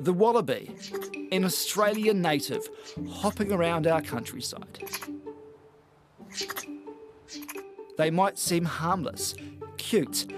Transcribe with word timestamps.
The 0.00 0.12
wallaby, 0.12 0.70
an 1.32 1.44
Australian 1.44 2.22
native 2.22 2.68
hopping 3.10 3.50
around 3.50 3.86
our 3.86 4.00
countryside. 4.00 4.78
They 7.96 8.10
might 8.10 8.38
seem 8.38 8.64
harmless, 8.64 9.34
cute, 9.76 10.32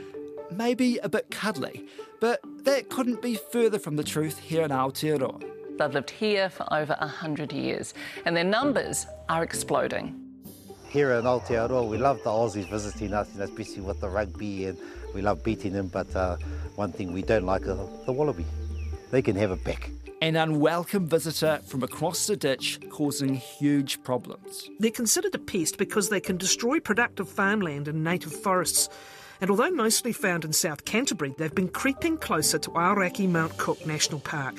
maybe 0.51 0.97
a 0.99 1.11
bit 1.11 1.31
cuddly, 1.31 1.87
but 2.21 2.41
that 2.65 2.89
couldn't 2.89 3.21
be 3.21 3.35
further 3.35 3.79
from 3.79 3.97
the 3.97 4.05
truth 4.05 4.39
here 4.39 4.63
in 4.63 4.71
Aotearoa. 4.71 5.45
They've 5.79 5.93
lived 5.93 6.11
here 6.11 6.49
for 6.49 6.67
over 6.73 6.97
100 6.99 7.53
years, 7.53 7.93
and 8.25 8.35
their 8.35 8.45
numbers 8.45 9.07
are 9.29 9.43
exploding. 9.43 10.19
Here 10.89 11.13
in 11.13 11.25
Aotearoa, 11.25 11.87
we 11.87 11.99
love 11.99 12.19
the 12.25 12.31
Aussies 12.31 12.69
visiting 12.69 13.13
us, 13.13 13.29
especially 13.39 13.83
with 13.83 14.01
the 14.01 14.09
rugby, 14.09 14.67
and 14.67 14.79
we 15.15 15.21
love 15.21 15.45
beating 15.45 15.75
them, 15.75 15.89
but 15.89 16.15
uh, 16.17 16.37
one 16.77 16.93
thing 16.93 17.13
we 17.13 17.21
don't 17.21 17.45
like 17.45 17.63
is 17.63 17.77
the 18.07 18.13
wallaby. 18.13 18.47
They 19.11 19.23
can 19.23 19.37
have 19.37 19.51
it 19.51 19.65
back 19.65 19.91
an 20.23 20.37
unwelcome 20.37 21.07
visitor 21.07 21.61
from 21.67 21.83
across 21.83 22.27
the 22.27 22.37
ditch 22.37 22.79
causing 22.91 23.35
huge 23.35 24.03
problems. 24.03 24.69
They're 24.79 24.91
considered 24.91 25.35
a 25.35 25.39
pest 25.39 25.79
because 25.79 26.11
they 26.11 26.21
can 26.21 26.37
destroy 26.37 26.79
productive 26.79 27.29
farmland 27.29 27.89
and 27.89 28.05
native 28.05 28.33
forests. 28.33 28.91
And 29.41 29.51
although 29.51 29.71
mostly 29.71 30.13
found 30.13 30.45
in 30.45 30.53
South 30.53 30.85
Canterbury, 30.85 31.35
they've 31.39 31.55
been 31.55 31.69
creeping 31.69 32.19
closer 32.19 32.59
to 32.59 32.71
Aoraki 32.73 33.27
Mount 33.27 33.57
Cook 33.57 33.87
National 33.87 34.21
Park. 34.21 34.57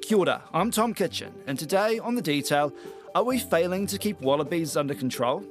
Kia 0.00 0.16
ora, 0.16 0.42
I'm 0.54 0.70
Tom 0.70 0.94
Kitchen, 0.94 1.34
and 1.46 1.58
today 1.58 1.98
on 1.98 2.14
The 2.14 2.22
Detail, 2.22 2.72
are 3.14 3.22
we 3.22 3.38
failing 3.38 3.86
to 3.88 3.98
keep 3.98 4.18
wallabies 4.22 4.78
under 4.78 4.94
control? 4.94 5.44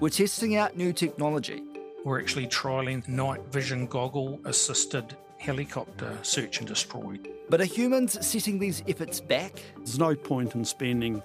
We're 0.00 0.08
testing 0.08 0.56
out 0.56 0.76
new 0.76 0.92
technology. 0.92 1.62
We're 2.04 2.20
actually 2.20 2.48
trialling 2.48 3.06
night 3.06 3.44
vision 3.52 3.86
goggle 3.86 4.40
assisted 4.44 5.16
helicopter 5.38 6.16
search 6.22 6.58
and 6.58 6.68
destroy. 6.68 7.18
But 7.48 7.60
are 7.60 7.64
humans 7.64 8.26
setting 8.26 8.58
these 8.58 8.82
efforts 8.86 9.20
back? 9.20 9.62
There's 9.76 9.98
no 9.98 10.14
point 10.14 10.54
in 10.54 10.64
spending 10.64 11.22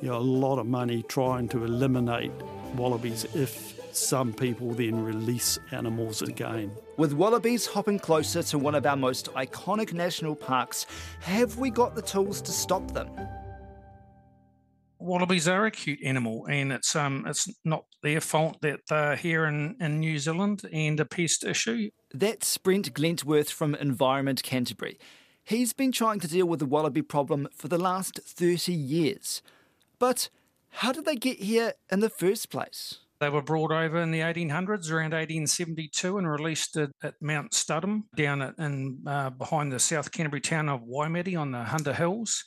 you 0.00 0.08
know, 0.08 0.16
a 0.16 0.18
lot 0.18 0.58
of 0.58 0.66
money 0.66 1.02
trying 1.04 1.48
to 1.48 1.64
eliminate 1.64 2.32
wallabies 2.76 3.24
if 3.34 3.80
some 3.96 4.32
people 4.32 4.72
then 4.72 5.02
release 5.02 5.58
animals 5.70 6.22
again. 6.22 6.72
With 6.96 7.12
wallabies 7.12 7.66
hopping 7.66 7.98
closer 7.98 8.42
to 8.42 8.58
one 8.58 8.74
of 8.74 8.86
our 8.86 8.96
most 8.96 9.32
iconic 9.34 9.92
national 9.92 10.34
parks, 10.34 10.86
have 11.20 11.58
we 11.58 11.70
got 11.70 11.94
the 11.94 12.02
tools 12.02 12.40
to 12.42 12.52
stop 12.52 12.90
them? 12.92 13.08
Wallabies 14.98 15.48
are 15.48 15.66
a 15.66 15.70
cute 15.70 16.02
animal, 16.02 16.46
and 16.46 16.72
it's 16.72 16.96
um 16.96 17.24
it's 17.26 17.48
not 17.64 17.84
their 18.02 18.20
fault 18.20 18.56
that 18.62 18.80
they're 18.88 19.16
here 19.16 19.44
in, 19.44 19.76
in 19.80 20.00
New 20.00 20.18
Zealand 20.18 20.62
and 20.72 20.98
a 20.98 21.04
pest 21.04 21.44
issue. 21.44 21.90
That's 22.16 22.56
Brent 22.58 22.94
Glentworth 22.94 23.50
from 23.50 23.74
Environment 23.74 24.40
Canterbury. 24.44 25.00
He's 25.42 25.72
been 25.72 25.90
trying 25.90 26.20
to 26.20 26.28
deal 26.28 26.46
with 26.46 26.60
the 26.60 26.64
wallaby 26.64 27.02
problem 27.02 27.48
for 27.52 27.66
the 27.66 27.76
last 27.76 28.20
30 28.24 28.72
years. 28.72 29.42
But 29.98 30.28
how 30.70 30.92
did 30.92 31.06
they 31.06 31.16
get 31.16 31.40
here 31.40 31.72
in 31.90 31.98
the 31.98 32.08
first 32.08 32.50
place? 32.50 33.00
They 33.18 33.30
were 33.30 33.42
brought 33.42 33.72
over 33.72 34.00
in 34.00 34.12
the 34.12 34.20
1800s, 34.20 34.92
around 34.92 35.10
1872, 35.10 36.16
and 36.16 36.30
released 36.30 36.76
at, 36.76 36.92
Mount 37.20 37.50
Studholme 37.50 38.04
down 38.14 38.42
at, 38.42 38.54
in, 38.58 39.02
uh, 39.08 39.30
behind 39.30 39.72
the 39.72 39.80
South 39.80 40.12
Canterbury 40.12 40.40
town 40.40 40.68
of 40.68 40.82
Waimate 40.84 41.34
on 41.34 41.50
the 41.50 41.64
Hunter 41.64 41.94
Hills. 41.94 42.44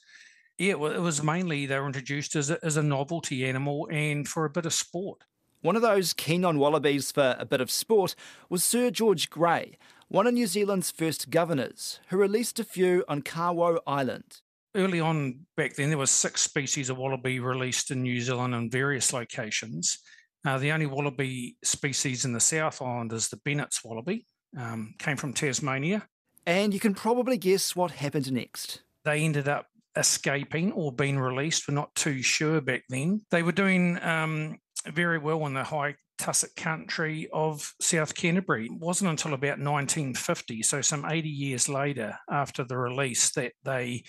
Yeah, 0.57 0.75
well, 0.75 0.93
it 0.93 1.01
was 1.01 1.21
mainly 1.21 1.65
they 1.65 1.77
were 1.77 1.87
introduced 1.87 2.37
as 2.37 2.51
a, 2.51 2.57
as 2.63 2.77
a 2.77 2.83
novelty 2.83 3.45
animal 3.45 3.89
and 3.91 4.25
for 4.25 4.45
a 4.45 4.49
bit 4.49 4.65
of 4.65 4.73
sport. 4.73 5.25
One 5.61 5.75
of 5.75 5.81
those 5.81 6.13
keen 6.13 6.45
on 6.45 6.59
wallabies 6.59 7.11
for 7.11 7.35
a 7.39 7.45
bit 7.45 7.61
of 7.61 7.71
sport 7.71 8.13
was 8.49 8.63
Sir 8.63 8.91
George 8.91 9.29
Grey, 9.29 9.77
one 10.07 10.27
of 10.27 10.33
New 10.33 10.45
Zealand's 10.45 10.91
first 10.91 11.31
governors, 11.31 11.99
who 12.09 12.17
released 12.17 12.59
a 12.59 12.63
few 12.63 13.03
on 13.07 13.23
Kawau 13.23 13.79
Island. 13.87 14.41
Early 14.75 14.99
on 14.99 15.39
back 15.55 15.75
then, 15.75 15.89
there 15.89 15.97
were 15.97 16.05
six 16.05 16.41
species 16.41 16.91
of 16.91 16.97
wallaby 16.97 17.39
released 17.39 17.89
in 17.89 18.03
New 18.03 18.21
Zealand 18.21 18.53
in 18.53 18.69
various 18.69 19.11
locations. 19.11 19.97
Uh, 20.45 20.59
the 20.59 20.71
only 20.71 20.85
wallaby 20.85 21.57
species 21.63 22.23
in 22.23 22.33
the 22.33 22.39
South 22.39 22.79
Island 22.81 23.11
is 23.11 23.27
the 23.27 23.37
Bennett's 23.37 23.83
wallaby, 23.83 24.27
um, 24.57 24.93
came 24.99 25.17
from 25.17 25.33
Tasmania. 25.33 26.07
And 26.45 26.71
you 26.73 26.79
can 26.79 26.93
probably 26.93 27.37
guess 27.37 27.75
what 27.75 27.91
happened 27.91 28.31
next. 28.31 28.83
They 29.03 29.21
ended 29.21 29.47
up 29.47 29.65
escaping 29.97 30.71
or 30.73 30.91
being 30.91 31.17
released. 31.17 31.67
We're 31.67 31.73
not 31.73 31.95
too 31.95 32.21
sure 32.21 32.61
back 32.61 32.83
then. 32.87 33.21
They 33.31 33.41
were 33.41 33.51
doing 33.51 34.01
um, 34.03 34.59
very 34.85 35.17
well 35.17 35.45
in 35.45 35.53
the 35.53 35.63
high 35.63 35.95
tussock 36.17 36.55
country 36.55 37.29
of 37.31 37.73
South 37.79 38.15
Canterbury. 38.15 38.65
It 38.65 38.79
wasn't 38.79 39.11
until 39.11 39.33
about 39.33 39.59
1950, 39.59 40.63
so 40.63 40.81
some 40.81 41.05
80 41.05 41.29
years 41.29 41.69
later 41.69 42.17
after 42.29 42.63
the 42.63 42.77
release, 42.77 43.31
that 43.31 43.53
they 43.63 44.03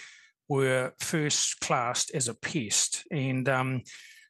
were 0.49 0.93
first 1.01 1.61
classed 1.61 2.11
as 2.15 2.29
a 2.29 2.35
pest. 2.35 3.05
And 3.11 3.49
um, 3.49 3.83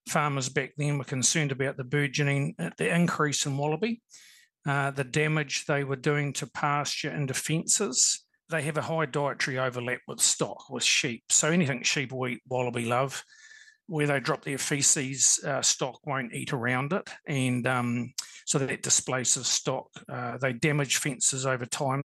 farmers 0.08 0.48
back 0.48 0.72
then 0.76 0.98
were 0.98 1.04
concerned 1.04 1.52
about 1.52 1.76
the 1.76 1.84
burgeoning, 1.84 2.54
uh, 2.58 2.70
the 2.76 2.94
increase 2.94 3.46
in 3.46 3.56
wallaby, 3.56 4.02
uh, 4.66 4.90
the 4.90 5.04
damage 5.04 5.64
they 5.66 5.84
were 5.84 5.96
doing 5.96 6.32
to 6.34 6.46
pasture 6.46 7.10
and 7.10 7.28
defences. 7.28 8.24
They 8.50 8.62
have 8.62 8.78
a 8.78 8.82
high 8.82 9.06
dietary 9.06 9.58
overlap 9.58 10.00
with 10.08 10.20
stock, 10.20 10.70
with 10.70 10.84
sheep. 10.84 11.24
So 11.28 11.50
anything 11.50 11.82
sheep 11.82 12.12
will 12.12 12.28
eat, 12.28 12.42
wallaby 12.48 12.86
love 12.86 13.22
where 13.88 14.06
they 14.06 14.20
drop 14.20 14.44
their 14.44 14.58
feces, 14.58 15.40
uh, 15.44 15.62
stock 15.62 16.06
won't 16.06 16.32
eat 16.32 16.52
around 16.52 16.92
it, 16.92 17.08
and 17.26 17.66
um, 17.66 18.12
so 18.44 18.58
that 18.58 18.82
displaces 18.82 19.46
stock. 19.46 19.88
Uh, 20.08 20.38
they 20.38 20.52
damage 20.52 20.98
fences 20.98 21.46
over 21.46 21.66
time. 21.66 22.02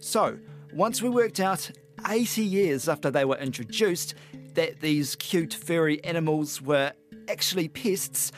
So, 0.00 0.38
once 0.72 1.02
we 1.02 1.08
worked 1.08 1.40
out 1.40 1.70
80 2.08 2.42
years 2.42 2.88
after 2.88 3.10
they 3.10 3.24
were 3.24 3.38
introduced 3.38 4.14
that 4.54 4.80
these 4.80 5.16
cute 5.16 5.52
furry 5.52 6.02
animals 6.04 6.62
were 6.62 6.92
actually 7.28 7.68
pests, 7.68 8.32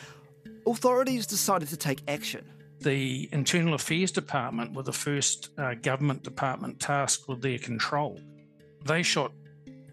authorities 0.66 1.26
decided 1.26 1.68
to 1.68 1.76
take 1.76 2.02
action. 2.08 2.44
The 2.80 3.28
Internal 3.32 3.74
Affairs 3.74 4.12
Department 4.12 4.72
were 4.72 4.84
the 4.84 4.92
first 4.92 5.50
uh, 5.58 5.74
government 5.74 6.22
department 6.22 6.78
tasked 6.78 7.28
with 7.28 7.42
their 7.42 7.58
control. 7.58 8.20
They 8.84 9.02
shot 9.02 9.32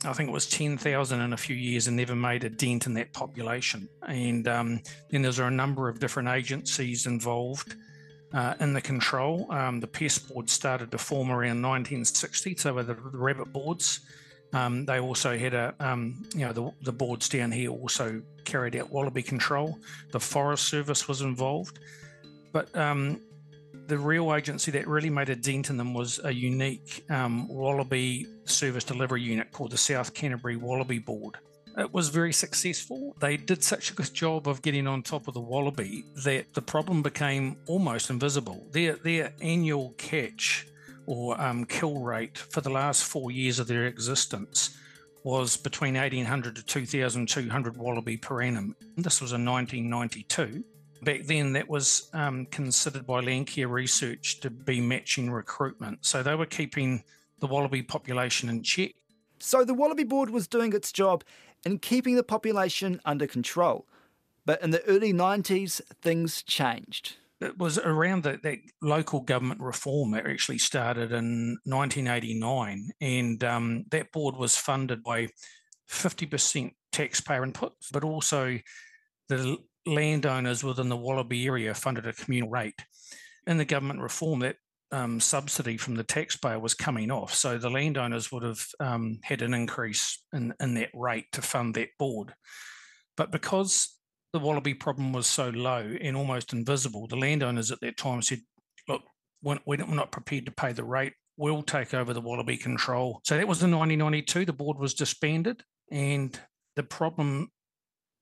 I 0.05 0.13
think 0.13 0.29
it 0.29 0.33
was 0.33 0.47
10,000 0.47 1.21
in 1.21 1.33
a 1.33 1.37
few 1.37 1.55
years 1.55 1.87
and 1.87 1.97
never 1.97 2.15
made 2.15 2.43
a 2.43 2.49
dent 2.49 2.85
in 2.85 2.93
that 2.93 3.13
population. 3.13 3.89
And 4.07 4.47
um, 4.47 4.81
then 5.09 5.21
there's 5.21 5.39
a 5.39 5.49
number 5.49 5.89
of 5.89 5.99
different 5.99 6.29
agencies 6.29 7.05
involved 7.05 7.75
uh, 8.33 8.53
in 8.59 8.73
the 8.73 8.81
control. 8.81 9.51
Um, 9.51 9.79
the 9.79 9.87
pest 9.87 10.29
board 10.29 10.49
started 10.49 10.91
to 10.91 10.97
form 10.97 11.29
around 11.29 11.61
1960, 11.61 12.55
so 12.55 12.73
the, 12.75 12.93
the 12.93 12.95
rabbit 12.95 13.51
boards. 13.51 14.01
Um, 14.53 14.85
they 14.85 14.99
also 14.99 15.37
had 15.37 15.53
a, 15.53 15.73
um, 15.79 16.23
you 16.33 16.45
know, 16.45 16.53
the, 16.53 16.71
the 16.83 16.93
boards 16.93 17.27
down 17.27 17.51
here 17.51 17.69
also 17.69 18.21
carried 18.45 18.75
out 18.75 18.91
wallaby 18.91 19.23
control. 19.23 19.77
The 20.11 20.19
Forest 20.19 20.67
Service 20.67 21.07
was 21.07 21.21
involved. 21.21 21.79
But 22.53 22.73
um, 22.77 23.19
the 23.87 23.97
real 23.97 24.33
agency 24.33 24.71
that 24.71 24.87
really 24.87 25.09
made 25.09 25.29
a 25.29 25.35
dent 25.35 25.69
in 25.69 25.77
them 25.77 25.93
was 25.93 26.19
a 26.23 26.33
unique 26.33 27.05
um, 27.09 27.47
wallaby 27.47 28.27
service 28.45 28.83
delivery 28.83 29.21
unit 29.21 29.51
called 29.51 29.71
the 29.71 29.77
South 29.77 30.13
Canterbury 30.13 30.55
Wallaby 30.55 30.99
Board. 30.99 31.37
It 31.77 31.93
was 31.93 32.09
very 32.09 32.31
successful. 32.31 33.15
They 33.19 33.35
did 33.35 33.63
such 33.63 33.91
a 33.91 33.93
good 33.93 34.13
job 34.13 34.47
of 34.47 34.61
getting 34.61 34.87
on 34.87 35.03
top 35.03 35.27
of 35.27 35.33
the 35.33 35.41
wallaby 35.41 36.05
that 36.23 36.53
the 36.53 36.61
problem 36.61 37.01
became 37.01 37.57
almost 37.67 38.09
invisible. 38.09 38.65
Their, 38.71 38.93
their 38.93 39.33
annual 39.41 39.93
catch 39.97 40.67
or 41.05 41.39
um, 41.39 41.65
kill 41.65 41.99
rate 41.99 42.37
for 42.37 42.61
the 42.61 42.69
last 42.69 43.03
four 43.03 43.29
years 43.29 43.59
of 43.59 43.67
their 43.67 43.87
existence 43.87 44.77
was 45.23 45.57
between 45.57 45.95
1,800 45.95 46.55
to 46.55 46.63
2,200 46.63 47.77
wallaby 47.77 48.15
per 48.15 48.41
annum. 48.41 48.75
This 48.95 49.21
was 49.21 49.33
in 49.33 49.43
1992 49.43 50.63
back 51.03 51.23
then 51.23 51.53
that 51.53 51.69
was 51.69 52.09
um, 52.13 52.45
considered 52.47 53.05
by 53.05 53.21
Landcare 53.21 53.69
Research 53.69 54.39
to 54.41 54.49
be 54.49 54.81
matching 54.81 55.31
recruitment. 55.31 56.05
So 56.05 56.23
they 56.23 56.35
were 56.35 56.45
keeping 56.45 57.03
the 57.39 57.47
wallaby 57.47 57.83
population 57.83 58.49
in 58.49 58.63
check. 58.63 58.91
So 59.39 59.63
the 59.63 59.73
Wallaby 59.73 60.05
Board 60.05 60.29
was 60.29 60.47
doing 60.47 60.73
its 60.73 60.91
job 60.91 61.23
in 61.65 61.79
keeping 61.79 62.15
the 62.15 62.23
population 62.23 63.01
under 63.05 63.27
control. 63.27 63.85
But 64.45 64.61
in 64.61 64.71
the 64.71 64.83
early 64.85 65.13
90s, 65.13 65.81
things 66.01 66.43
changed. 66.43 67.17
It 67.41 67.57
was 67.57 67.77
around 67.77 68.23
the, 68.23 68.39
that 68.43 68.59
local 68.81 69.19
government 69.19 69.59
reform 69.59 70.11
that 70.11 70.25
actually 70.25 70.59
started 70.59 71.11
in 71.11 71.57
1989. 71.65 72.91
And 73.01 73.43
um, 73.43 73.85
that 73.89 74.11
board 74.11 74.35
was 74.35 74.55
funded 74.55 75.03
by 75.03 75.27
50% 75.89 76.71
taxpayer 76.91 77.43
input, 77.43 77.73
but 77.91 78.03
also 78.03 78.59
the 79.27 79.57
landowners 79.85 80.63
within 80.63 80.89
the 80.89 80.97
Wallaby 80.97 81.45
area 81.45 81.73
funded 81.73 82.07
a 82.07 82.13
communal 82.13 82.49
rate. 82.49 82.79
In 83.47 83.57
the 83.57 83.65
government 83.65 84.01
reform, 84.01 84.39
that 84.39 84.57
um, 84.91 85.19
subsidy 85.19 85.77
from 85.77 85.95
the 85.95 86.03
taxpayer 86.03 86.59
was 86.59 86.73
coming 86.73 87.11
off. 87.11 87.33
So 87.33 87.57
the 87.57 87.69
landowners 87.69 88.31
would 88.31 88.43
have 88.43 88.65
um, 88.79 89.19
had 89.23 89.41
an 89.41 89.53
increase 89.53 90.23
in, 90.33 90.53
in 90.59 90.73
that 90.75 90.89
rate 90.93 91.25
to 91.33 91.41
fund 91.41 91.75
that 91.75 91.89
board. 91.99 92.33
But 93.17 93.31
because 93.31 93.95
the 94.33 94.39
Wallaby 94.39 94.73
problem 94.73 95.13
was 95.13 95.27
so 95.27 95.49
low 95.49 95.95
and 96.01 96.15
almost 96.15 96.53
invisible, 96.53 97.07
the 97.07 97.15
landowners 97.15 97.71
at 97.71 97.81
that 97.81 97.97
time 97.97 98.21
said, 98.21 98.39
look, 98.87 99.03
we're 99.43 99.77
not 99.77 100.11
prepared 100.11 100.45
to 100.45 100.51
pay 100.51 100.73
the 100.73 100.83
rate 100.83 101.13
We'll 101.37 101.63
take 101.63 101.93
over 101.93 102.13
the 102.13 102.21
wallaby 102.21 102.55
control. 102.55 103.19
So 103.23 103.35
that 103.35 103.47
was 103.47 103.61
in 103.61 103.71
1992. 103.71 104.45
The 104.45 104.53
board 104.53 104.79
was 104.79 104.93
disbanded, 104.93 105.63
and 105.91 106.39
the 106.77 106.83
problem 106.83 107.51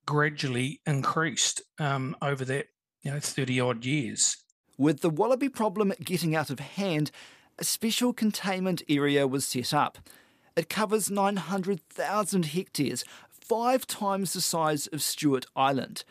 gradually 0.05 0.81
increased 0.85 1.61
um, 1.79 2.15
over 2.21 2.45
that 2.45 2.67
you 3.01 3.11
know 3.11 3.19
30 3.19 3.59
odd 3.59 3.85
years. 3.85 4.37
With 4.77 5.01
the 5.01 5.09
wallaby 5.09 5.49
problem 5.49 5.93
getting 6.03 6.35
out 6.35 6.49
of 6.49 6.59
hand, 6.59 7.11
a 7.59 7.63
special 7.63 8.13
containment 8.13 8.81
area 8.89 9.27
was 9.27 9.45
set 9.45 9.73
up. 9.73 9.99
It 10.55 10.69
covers 10.69 11.09
900,000 11.09 12.45
hectares, 12.45 13.03
five 13.29 13.87
times 13.87 14.33
the 14.33 14.41
size 14.41 14.87
of 14.87 15.01
Stewart 15.01 15.45
Island. 15.55 16.03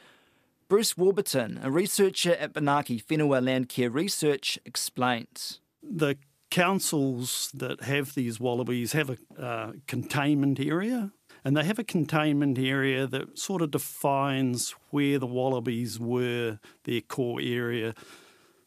Bruce 0.69 0.97
Warburton, 0.97 1.61
a 1.63 1.71
researcher 1.71 2.35
at 2.35 2.55
Manaaki 2.55 3.05
Whenua 3.05 3.43
Landcare 3.43 3.93
Research, 3.93 4.59
explains. 4.65 5.61
The 5.83 6.17
councils 6.51 7.51
that 7.55 7.83
have 7.83 8.15
these 8.15 8.41
wallabies 8.41 8.93
have 8.93 9.11
a 9.11 9.43
uh, 9.43 9.73
containment 9.87 10.61
area, 10.61 11.11
and 11.45 11.57
they 11.57 11.65
have 11.65 11.79
a 11.79 11.85
containment 11.85 12.59
area 12.59 13.07
that 13.07 13.39
sort 13.39 13.63
of 13.63 13.71
defines 13.71 14.75
where 14.91 15.19
the 15.19 15.27
wallabies 15.27 15.99
were, 15.99 16.59
their 16.85 17.01
core 17.01 17.41
area, 17.43 17.95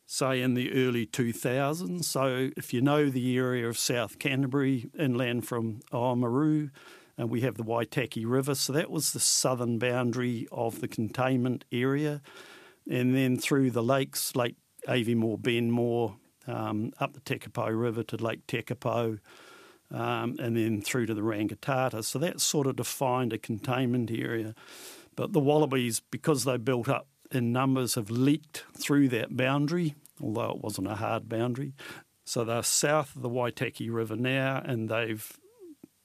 say 0.06 0.42
in 0.42 0.54
the 0.54 0.72
early 0.74 1.06
2000s. 1.06 2.04
So 2.04 2.50
if 2.58 2.74
you 2.74 2.82
know 2.82 3.10
the 3.10 3.38
area 3.38 3.68
of 3.68 3.78
South 3.78 4.20
Canterbury, 4.20 4.90
inland 4.98 5.48
from 5.48 5.80
Oamaru, 5.92 6.70
and 7.18 7.30
we 7.30 7.42
have 7.42 7.56
the 7.56 7.64
Waitaki 7.64 8.26
River. 8.26 8.56
So 8.56 8.74
that 8.74 8.92
was 8.92 9.14
the 9.14 9.20
southern 9.20 9.80
boundary 9.80 10.48
of 10.52 10.82
the 10.82 10.88
containment 10.88 11.64
area. 11.72 12.22
And 12.90 13.16
then 13.16 13.38
through 13.38 13.72
the 13.72 13.84
lakes, 13.84 14.36
Lake 14.36 14.56
Aviemore, 14.88 15.40
Benmore, 15.40 16.18
um, 16.48 16.92
up 17.00 17.14
the 17.14 17.22
Tekapo 17.22 17.68
River 17.68 18.04
to 18.04 18.18
Lake 18.18 18.46
Tekapo, 18.48 19.20
um, 19.92 20.36
and 20.40 20.58
then 20.58 20.82
through 20.82 21.06
to 21.08 21.14
the 21.14 21.22
Rangitata. 21.22 22.04
So 22.04 22.20
that 22.20 22.42
sort 22.42 22.68
of 22.68 22.76
defined 22.76 23.34
a 23.34 23.38
containment 23.38 24.12
area. 24.12 24.56
But 25.16 25.34
the 25.34 25.40
wallabies, 25.40 26.02
because 26.12 26.44
they 26.44 26.58
built 26.58 26.90
up 26.90 27.08
in 27.32 27.52
numbers, 27.52 27.96
have 27.96 28.10
leaked 28.10 28.66
through 28.78 29.10
that 29.10 29.36
boundary, 29.38 29.96
although 30.22 30.52
it 30.52 30.64
wasn't 30.64 30.88
a 30.88 30.96
hard 30.96 31.30
boundary. 31.30 31.74
So 32.26 32.44
they're 32.44 32.64
south 32.64 33.16
of 33.16 33.22
the 33.22 33.30
Waitaki 33.30 33.90
River 33.92 34.16
now, 34.16 34.62
and 34.66 34.90
they've 34.90 35.32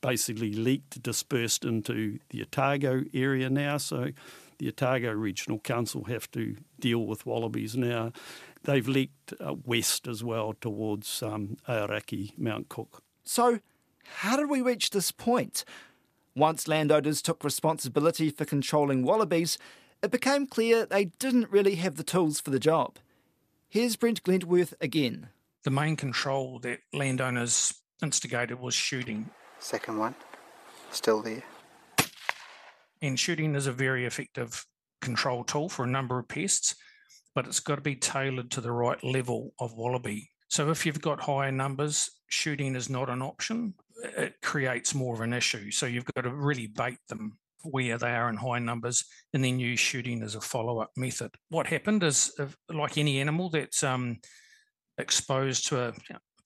basically 0.00 0.52
leaked, 0.52 1.02
dispersed 1.02 1.64
into 1.64 2.18
the 2.30 2.42
Otago 2.42 3.04
area 3.12 3.50
now. 3.50 3.78
So 3.78 4.10
the 4.58 4.68
Otago 4.68 5.12
Regional 5.12 5.58
Council 5.58 6.04
have 6.04 6.30
to 6.32 6.56
deal 6.78 7.06
with 7.06 7.26
wallabies 7.26 7.76
now. 7.76 8.12
They've 8.64 8.86
leaked 8.86 9.32
uh, 9.40 9.54
west 9.64 10.06
as 10.06 10.22
well 10.22 10.54
towards 10.60 11.22
um, 11.22 11.56
Aoraki, 11.66 12.38
Mount 12.38 12.68
Cook. 12.68 13.02
So, 13.24 13.60
how 14.04 14.36
did 14.36 14.48
we 14.48 14.60
reach 14.60 14.90
this 14.90 15.10
point? 15.10 15.64
Once 16.34 16.68
landowners 16.68 17.22
took 17.22 17.42
responsibility 17.42 18.30
for 18.30 18.44
controlling 18.44 19.02
wallabies, 19.02 19.58
it 20.02 20.10
became 20.10 20.46
clear 20.46 20.86
they 20.86 21.06
didn't 21.06 21.50
really 21.50 21.74
have 21.76 21.96
the 21.96 22.04
tools 22.04 22.40
for 22.40 22.50
the 22.50 22.58
job. 22.58 22.98
Here's 23.68 23.96
Brent 23.96 24.22
Glentworth 24.22 24.74
again. 24.80 25.28
The 25.64 25.70
main 25.70 25.96
control 25.96 26.58
that 26.60 26.80
landowners 26.92 27.74
instigated 28.02 28.58
was 28.58 28.74
shooting. 28.74 29.30
Second 29.58 29.98
one, 29.98 30.14
still 30.90 31.20
there. 31.20 31.42
And 33.02 33.18
shooting 33.18 33.54
is 33.54 33.66
a 33.66 33.72
very 33.72 34.06
effective 34.06 34.64
control 35.00 35.44
tool 35.44 35.68
for 35.68 35.84
a 35.84 35.88
number 35.88 36.18
of 36.18 36.28
pests, 36.28 36.74
but 37.34 37.46
it's 37.46 37.60
got 37.60 37.76
to 37.76 37.80
be 37.80 37.96
tailored 37.96 38.50
to 38.52 38.60
the 38.60 38.72
right 38.72 39.02
level 39.04 39.54
of 39.58 39.74
wallaby. 39.74 40.30
So 40.48 40.70
if 40.70 40.84
you've 40.84 41.00
got 41.00 41.20
higher 41.20 41.52
numbers, 41.52 42.10
shooting 42.28 42.74
is 42.74 42.90
not 42.90 43.08
an 43.08 43.22
option. 43.22 43.74
It 44.02 44.34
creates 44.42 44.94
more 44.94 45.14
of 45.14 45.20
an 45.20 45.32
issue. 45.32 45.70
So 45.70 45.86
you've 45.86 46.10
got 46.14 46.22
to 46.22 46.34
really 46.34 46.66
bait 46.66 46.98
them 47.08 47.38
where 47.62 47.98
they 47.98 48.10
are 48.10 48.30
in 48.30 48.36
high 48.36 48.58
numbers 48.58 49.04
and 49.34 49.44
then 49.44 49.60
use 49.60 49.78
shooting 49.78 50.22
as 50.22 50.34
a 50.34 50.40
follow 50.40 50.78
up 50.78 50.90
method. 50.96 51.30
What 51.50 51.66
happened 51.66 52.02
is, 52.02 52.32
if, 52.38 52.56
like 52.72 52.96
any 52.96 53.20
animal 53.20 53.50
that's 53.50 53.82
um, 53.82 54.18
exposed 54.96 55.68
to 55.68 55.80
a 55.88 55.92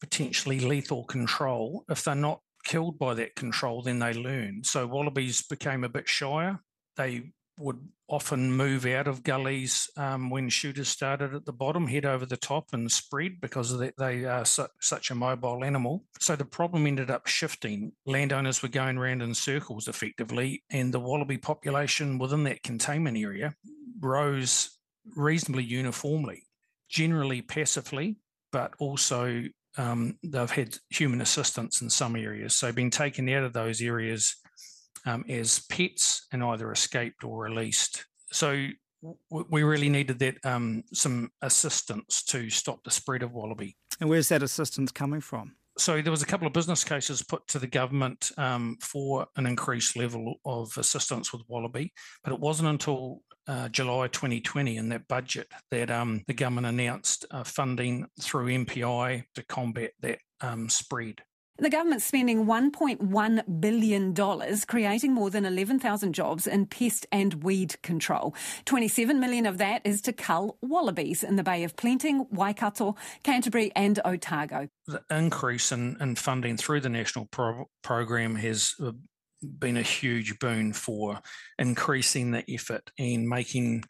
potentially 0.00 0.60
lethal 0.60 1.04
control, 1.04 1.84
if 1.88 2.02
they're 2.02 2.14
not 2.14 2.40
killed 2.64 2.98
by 2.98 3.14
that 3.14 3.36
control, 3.36 3.82
then 3.82 3.98
they 3.98 4.12
learn. 4.14 4.64
So 4.64 4.86
wallabies 4.86 5.42
became 5.42 5.84
a 5.84 5.88
bit 5.88 6.08
shyer. 6.08 6.58
They 6.96 7.32
would 7.58 7.78
often 8.08 8.52
move 8.52 8.84
out 8.86 9.08
of 9.08 9.22
gullies 9.22 9.88
um, 9.96 10.28
when 10.30 10.48
shooters 10.48 10.88
started 10.88 11.34
at 11.34 11.46
the 11.46 11.52
bottom, 11.52 11.86
head 11.86 12.04
over 12.04 12.26
the 12.26 12.36
top 12.36 12.66
and 12.72 12.90
spread 12.90 13.40
because 13.40 13.78
they 13.78 14.24
are 14.24 14.44
su- 14.44 14.66
such 14.80 15.10
a 15.10 15.14
mobile 15.14 15.64
animal. 15.64 16.04
So 16.20 16.36
the 16.36 16.44
problem 16.44 16.86
ended 16.86 17.10
up 17.10 17.26
shifting. 17.26 17.92
Landowners 18.06 18.62
were 18.62 18.68
going 18.68 18.98
around 18.98 19.22
in 19.22 19.34
circles 19.34 19.88
effectively, 19.88 20.62
and 20.70 20.92
the 20.92 21.00
wallaby 21.00 21.38
population 21.38 22.18
within 22.18 22.44
that 22.44 22.62
containment 22.62 23.16
area 23.16 23.54
rose 24.00 24.78
reasonably 25.16 25.64
uniformly, 25.64 26.42
generally 26.88 27.42
passively, 27.42 28.16
but 28.52 28.74
also 28.78 29.44
um, 29.76 30.18
they've 30.22 30.50
had 30.50 30.76
human 30.90 31.20
assistance 31.20 31.80
in 31.80 31.90
some 31.90 32.16
areas. 32.16 32.54
So 32.54 32.72
being 32.72 32.90
taken 32.90 33.28
out 33.28 33.44
of 33.44 33.52
those 33.52 33.80
areas 33.80 34.36
um, 35.06 35.24
as 35.28 35.60
pets 35.70 36.26
and 36.32 36.42
either 36.42 36.70
escaped 36.72 37.24
or 37.24 37.38
released. 37.38 38.04
So 38.32 38.68
we 39.30 39.62
really 39.62 39.88
needed 39.88 40.18
that 40.20 40.36
um, 40.44 40.82
some 40.92 41.30
assistance 41.42 42.22
to 42.24 42.48
stop 42.50 42.82
the 42.84 42.90
spread 42.90 43.22
of 43.22 43.32
wallaby. 43.32 43.76
And 44.00 44.08
where's 44.08 44.28
that 44.28 44.42
assistance 44.42 44.90
coming 44.90 45.20
from? 45.20 45.56
So 45.76 46.00
there 46.00 46.12
was 46.12 46.22
a 46.22 46.26
couple 46.26 46.46
of 46.46 46.52
business 46.52 46.84
cases 46.84 47.22
put 47.22 47.46
to 47.48 47.58
the 47.58 47.66
government 47.66 48.30
um, 48.38 48.76
for 48.80 49.26
an 49.36 49.46
increased 49.46 49.96
level 49.96 50.36
of 50.44 50.76
assistance 50.78 51.32
with 51.32 51.42
wallaby, 51.48 51.92
but 52.22 52.32
it 52.32 52.38
wasn't 52.38 52.68
until 52.68 53.22
uh, 53.48 53.68
July 53.68 54.06
2020 54.08 54.76
in 54.76 54.88
that 54.90 55.08
budget 55.08 55.48
that 55.70 55.90
um, 55.90 56.22
the 56.28 56.34
government 56.34 56.68
announced 56.68 57.26
uh, 57.30 57.42
funding 57.42 58.06
through 58.20 58.46
MPI 58.46 59.24
to 59.34 59.44
combat 59.46 59.90
that 60.00 60.18
um, 60.40 60.68
spread. 60.68 61.22
The 61.58 61.70
government's 61.70 62.04
spending 62.04 62.46
$1.1 62.46 63.60
billion 63.60 64.66
creating 64.66 65.12
more 65.12 65.30
than 65.30 65.44
11,000 65.44 66.12
jobs 66.12 66.48
in 66.48 66.66
pest 66.66 67.06
and 67.12 67.44
weed 67.44 67.80
control. 67.80 68.34
27 68.64 69.20
million 69.20 69.46
of 69.46 69.58
that 69.58 69.80
is 69.84 70.00
to 70.02 70.12
cull 70.12 70.58
wallabies 70.62 71.22
in 71.22 71.36
the 71.36 71.44
Bay 71.44 71.62
of 71.62 71.76
Plenty, 71.76 72.18
Waikato, 72.32 72.96
Canterbury 73.22 73.70
and 73.76 74.00
Otago. 74.04 74.68
The 74.88 75.04
increase 75.12 75.70
in, 75.70 75.96
in 76.00 76.16
funding 76.16 76.56
through 76.56 76.80
the 76.80 76.88
national 76.88 77.26
pro- 77.26 77.70
program 77.84 78.34
has 78.34 78.74
uh, 78.82 78.90
been 79.40 79.76
a 79.76 79.82
huge 79.82 80.36
boon 80.40 80.72
for 80.72 81.20
increasing 81.56 82.32
the 82.32 82.44
effort 82.52 82.90
and 82.98 83.28
making 83.28 83.84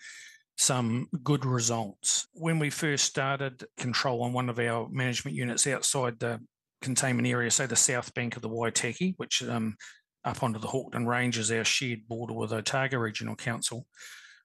some 0.58 1.08
good 1.22 1.46
results. 1.46 2.28
When 2.34 2.58
we 2.58 2.68
first 2.68 3.04
started 3.04 3.64
control 3.78 4.22
on 4.22 4.34
one 4.34 4.50
of 4.50 4.58
our 4.58 4.86
management 4.90 5.34
units 5.34 5.66
outside 5.66 6.20
the 6.20 6.40
containment 6.84 7.26
area, 7.26 7.50
say 7.50 7.66
the 7.66 7.76
south 7.76 8.14
bank 8.14 8.36
of 8.36 8.42
the 8.42 8.48
Waitaki, 8.48 9.14
which 9.16 9.42
um, 9.42 9.76
up 10.24 10.42
onto 10.42 10.58
the 10.58 10.68
Hawkdun 10.68 11.06
Range 11.06 11.36
is 11.36 11.50
our 11.50 11.64
shared 11.64 12.06
border 12.06 12.34
with 12.34 12.52
Otago 12.52 12.98
Regional 12.98 13.34
Council. 13.34 13.86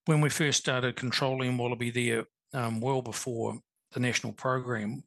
When 0.05 0.21
we 0.21 0.29
first 0.29 0.59
started 0.59 0.95
controlling 0.95 1.57
wallaby 1.57 1.91
there, 1.91 2.25
um, 2.53 2.81
well 2.81 3.01
before 3.01 3.59
the 3.91 3.99
national 3.99 4.33
program, 4.33 5.03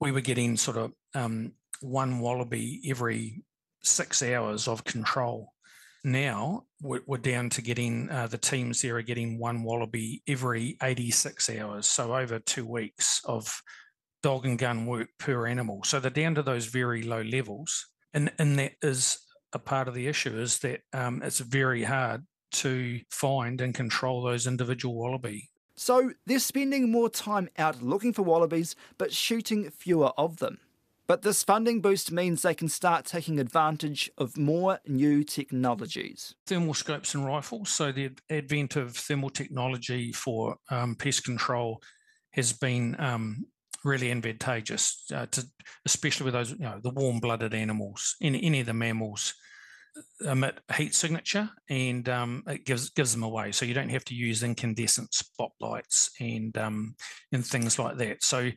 we 0.00 0.12
were 0.12 0.20
getting 0.20 0.56
sort 0.56 0.76
of 0.78 0.92
um, 1.14 1.52
one 1.80 2.20
wallaby 2.20 2.80
every 2.88 3.42
six 3.82 4.22
hours 4.22 4.68
of 4.68 4.84
control. 4.84 5.52
Now 6.04 6.64
we're, 6.80 7.02
we're 7.06 7.18
down 7.18 7.50
to 7.50 7.62
getting 7.62 8.08
uh, 8.10 8.28
the 8.28 8.38
teams 8.38 8.80
there 8.80 8.96
are 8.96 9.02
getting 9.02 9.38
one 9.38 9.62
wallaby 9.62 10.22
every 10.28 10.76
86 10.82 11.50
hours. 11.50 11.86
So 11.86 12.16
over 12.16 12.38
two 12.38 12.66
weeks 12.66 13.20
of 13.24 13.60
dog 14.22 14.46
and 14.46 14.58
gun 14.58 14.86
work 14.86 15.08
per 15.18 15.46
animal. 15.46 15.82
So 15.84 16.00
they're 16.00 16.10
down 16.10 16.34
to 16.36 16.42
those 16.42 16.66
very 16.66 17.02
low 17.02 17.22
levels. 17.22 17.86
And, 18.14 18.32
and 18.38 18.58
that 18.58 18.72
is 18.82 19.18
a 19.52 19.58
part 19.58 19.88
of 19.88 19.94
the 19.94 20.06
issue 20.06 20.38
is 20.38 20.58
that 20.60 20.80
um, 20.92 21.22
it's 21.22 21.38
very 21.38 21.84
hard 21.84 22.26
to 22.50 23.00
find 23.10 23.60
and 23.60 23.74
control 23.74 24.22
those 24.22 24.46
individual 24.46 24.94
wallaby. 24.94 25.50
So 25.76 26.12
they're 26.26 26.40
spending 26.40 26.90
more 26.90 27.08
time 27.08 27.48
out 27.56 27.82
looking 27.82 28.12
for 28.12 28.22
wallabies, 28.22 28.74
but 28.96 29.12
shooting 29.12 29.70
fewer 29.70 30.12
of 30.18 30.38
them. 30.38 30.58
But 31.06 31.22
this 31.22 31.42
funding 31.42 31.80
boost 31.80 32.12
means 32.12 32.42
they 32.42 32.54
can 32.54 32.68
start 32.68 33.06
taking 33.06 33.38
advantage 33.38 34.10
of 34.18 34.36
more 34.36 34.80
new 34.86 35.24
technologies. 35.24 36.34
Thermal 36.46 36.74
scopes 36.74 37.14
and 37.14 37.24
rifles. 37.24 37.70
So, 37.70 37.92
the 37.92 38.10
advent 38.28 38.76
of 38.76 38.94
thermal 38.94 39.30
technology 39.30 40.12
for 40.12 40.56
um, 40.68 40.94
pest 40.96 41.24
control 41.24 41.80
has 42.32 42.52
been 42.52 42.94
um, 42.98 43.46
really 43.88 44.10
advantageous, 44.10 45.04
uh, 45.14 45.26
to, 45.32 45.44
especially 45.86 46.24
with 46.24 46.34
those, 46.34 46.50
you 46.50 46.58
know, 46.58 46.78
the 46.82 46.90
warm 46.90 47.18
blooded 47.20 47.54
animals, 47.54 48.14
any, 48.22 48.42
any 48.44 48.60
of 48.60 48.66
the 48.66 48.74
mammals 48.74 49.34
emit 50.24 50.60
heat 50.76 50.94
signature 50.94 51.48
and 51.68 52.08
um, 52.08 52.42
it 52.46 52.64
gives 52.64 52.90
gives 52.90 53.12
them 53.12 53.22
away. 53.22 53.52
So 53.52 53.66
you 53.66 53.74
don't 53.74 53.88
have 53.88 54.04
to 54.06 54.14
use 54.14 54.42
incandescent 54.42 55.12
spotlights 55.14 56.10
and 56.20 56.56
um, 56.58 56.94
and 57.32 57.44
things 57.44 57.78
like 57.78 57.96
that. 57.98 58.22
So 58.22 58.50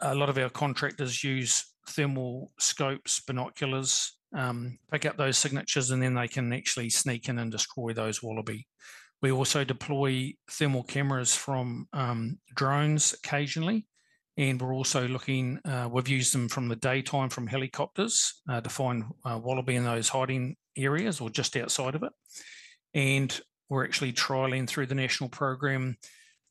a 0.00 0.14
lot 0.14 0.28
of 0.28 0.38
our 0.38 0.50
contractors 0.50 1.22
use 1.22 1.64
thermal 1.88 2.52
scopes, 2.58 3.20
binoculars, 3.20 4.16
um, 4.34 4.78
pick 4.90 5.06
up 5.06 5.16
those 5.16 5.38
signatures, 5.38 5.90
and 5.90 6.02
then 6.02 6.14
they 6.14 6.28
can 6.28 6.52
actually 6.52 6.90
sneak 6.90 7.28
in 7.28 7.38
and 7.38 7.52
destroy 7.52 7.92
those 7.92 8.22
wallaby. 8.22 8.66
We 9.20 9.30
also 9.30 9.62
deploy 9.62 10.34
thermal 10.50 10.82
cameras 10.82 11.34
from 11.34 11.86
um, 11.92 12.38
drones 12.54 13.14
occasionally, 13.14 13.86
and 14.36 14.60
we're 14.60 14.74
also 14.74 15.06
looking, 15.06 15.58
uh, 15.64 15.88
we've 15.90 16.08
used 16.08 16.34
them 16.34 16.48
from 16.48 16.68
the 16.68 16.76
daytime 16.76 17.28
from 17.28 17.46
helicopters 17.46 18.40
uh, 18.48 18.60
to 18.60 18.70
find 18.70 19.04
uh, 19.24 19.38
wallaby 19.42 19.76
in 19.76 19.84
those 19.84 20.08
hiding 20.08 20.56
areas 20.76 21.20
or 21.20 21.28
just 21.28 21.56
outside 21.56 21.94
of 21.94 22.02
it. 22.02 22.12
And 22.94 23.38
we're 23.68 23.84
actually 23.84 24.12
trialing 24.12 24.66
through 24.66 24.86
the 24.86 24.94
national 24.94 25.30
program 25.30 25.96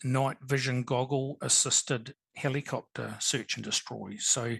night 0.03 0.37
vision 0.41 0.83
goggle 0.83 1.37
assisted 1.41 2.13
helicopter 2.35 3.15
search 3.19 3.55
and 3.55 3.63
destroy. 3.63 4.15
So 4.19 4.55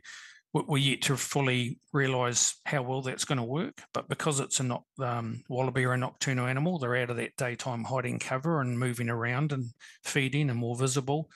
we're 0.53 0.77
yet 0.77 1.01
to 1.03 1.15
fully 1.15 1.79
realise 1.93 2.59
how 2.65 2.81
well 2.81 3.01
that's 3.01 3.23
going 3.23 3.37
to 3.37 3.43
work. 3.43 3.81
But 3.93 4.09
because 4.09 4.39
it's 4.39 4.59
a 4.59 4.63
not, 4.63 4.83
um, 4.99 5.43
wallaby 5.47 5.85
or 5.85 5.93
a 5.93 5.97
nocturnal 5.97 6.47
animal, 6.47 6.77
they're 6.77 6.97
out 6.97 7.09
of 7.09 7.17
that 7.17 7.37
daytime 7.37 7.85
hiding 7.85 8.19
cover 8.19 8.59
and 8.59 8.77
moving 8.77 9.09
around 9.09 9.53
and 9.53 9.67
feeding 10.03 10.49
and 10.49 10.59
more 10.59 10.75
visible. 10.75 11.29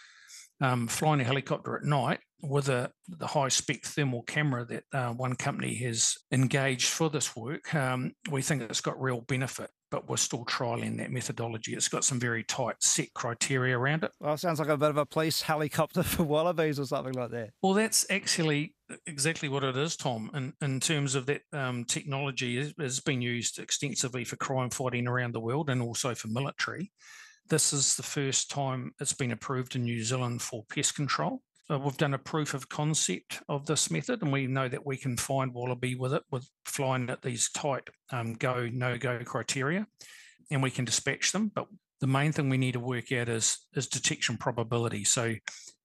Um, 0.62 0.88
flying 0.88 1.20
a 1.20 1.26
helicopter 1.26 1.76
at 1.76 1.84
night 1.84 2.20
with 2.42 2.70
a 2.70 2.90
the 3.10 3.28
high 3.28 3.50
spec 3.50 3.84
thermal 3.84 4.24
camera 4.24 4.64
that 4.66 4.84
uh, 4.94 5.12
one 5.12 5.36
company 5.36 5.76
has 5.76 6.16
engaged 6.32 6.88
for 6.88 7.10
this 7.10 7.36
work, 7.36 7.76
um, 7.76 8.14
we 8.32 8.42
think 8.42 8.62
it's 8.62 8.82
got 8.82 9.02
real 9.02 9.22
benefit 9.22 9.70
but 9.96 10.10
we're 10.10 10.18
still 10.18 10.44
trialing 10.44 10.98
that 10.98 11.10
methodology. 11.10 11.74
It's 11.74 11.88
got 11.88 12.04
some 12.04 12.20
very 12.20 12.44
tight 12.44 12.76
set 12.82 13.14
criteria 13.14 13.78
around 13.78 14.04
it. 14.04 14.12
Well, 14.20 14.34
it 14.34 14.40
sounds 14.40 14.60
like 14.60 14.68
a 14.68 14.76
bit 14.76 14.90
of 14.90 14.98
a 14.98 15.06
police 15.06 15.42
helicopter 15.42 16.04
for 16.04 16.24
wallabies 16.24 16.80
or 16.80 16.86
something 16.86 17.14
like 17.14 17.32
that. 17.32 17.52
Well, 17.62 17.74
that's 17.74 18.06
actually 18.10 18.76
exactly 19.08 19.48
what 19.48 19.64
it 19.64 19.78
is, 19.78 19.96
Tom. 19.96 20.30
In, 20.34 20.54
in 20.62 20.82
terms 20.82 21.16
of 21.16 21.28
that 21.28 21.44
um, 21.54 21.86
technology, 21.86 22.74
has 22.78 23.00
been 23.00 23.22
used 23.22 23.58
extensively 23.58 24.26
for 24.26 24.36
crime 24.36 24.70
fighting 24.70 25.08
around 25.08 25.34
the 25.34 25.40
world 25.40 25.70
and 25.70 25.82
also 25.82 26.14
for 26.14 26.28
military. 26.28 26.92
This 27.48 27.74
is 27.74 27.96
the 27.96 28.04
first 28.04 28.50
time 28.50 28.94
it's 29.00 29.14
been 29.14 29.32
approved 29.32 29.76
in 29.76 29.84
New 29.84 30.04
Zealand 30.04 30.42
for 30.42 30.64
pest 30.64 30.96
control. 30.96 31.44
Uh, 31.70 31.78
we've 31.78 31.98
done 31.98 32.16
a 32.16 32.20
proof 32.20 32.54
of 32.56 32.70
concept 32.70 33.42
of 33.50 33.66
this 33.68 33.92
method, 33.92 34.24
and 34.24 34.32
we 34.32 34.48
know 34.48 34.68
that 34.68 34.86
we 34.86 34.98
can 34.98 35.16
find 35.16 35.54
wallaby 35.54 35.96
with 35.96 36.14
it, 36.14 36.24
with 36.32 36.48
flying 36.66 37.10
at 37.10 37.22
these 37.22 37.50
tight 37.52 37.88
um, 38.12 38.34
go 38.34 38.68
no 38.72 38.98
go 38.98 39.20
criteria, 39.24 39.86
and 40.50 40.64
we 40.64 40.72
can 40.72 40.86
dispatch 40.86 41.32
them. 41.32 41.52
But 41.54 41.68
the 42.02 42.08
main 42.08 42.32
thing 42.32 42.50
we 42.50 42.58
need 42.58 42.74
to 42.74 42.80
work 42.80 43.12
out 43.12 43.30
is 43.30 43.68
is 43.76 43.88
detection 43.88 44.38
probability. 44.38 45.04
So, 45.04 45.36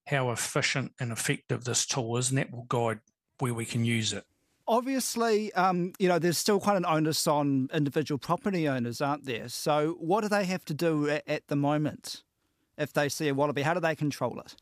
how 0.07 0.31
efficient 0.31 0.93
and 0.99 1.13
effective 1.13 1.65
this 1.65 1.87
tool 1.87 2.17
is, 2.17 2.31
and 2.31 2.39
that 2.39 2.51
will 2.51 2.67
guide 2.69 3.01
where 3.39 3.55
we 3.55 3.67
can 3.67 3.85
use 3.85 4.13
it. 4.15 4.25
Obviously, 4.71 5.53
um, 5.55 5.93
you 5.99 6.07
know, 6.07 6.21
there's 6.21 6.39
still 6.39 6.61
quite 6.61 6.77
an 6.77 6.87
onus 6.87 7.27
on 7.27 7.69
individual 7.75 8.21
property 8.21 8.69
owners, 8.69 9.01
aren't 9.01 9.25
there? 9.25 9.49
So, 9.49 9.97
what 9.99 10.21
do 10.21 10.29
they 10.29 10.45
have 10.45 10.65
to 10.67 10.75
do 10.75 11.09
at, 11.09 11.49
the 11.49 11.57
moment 11.57 12.23
if 12.79 12.93
they 12.93 13.09
see 13.09 13.27
a 13.27 13.35
wallaby? 13.35 13.63
How 13.63 13.75
do 13.75 13.81
they 13.81 13.97
control 13.97 14.39
it? 14.39 14.55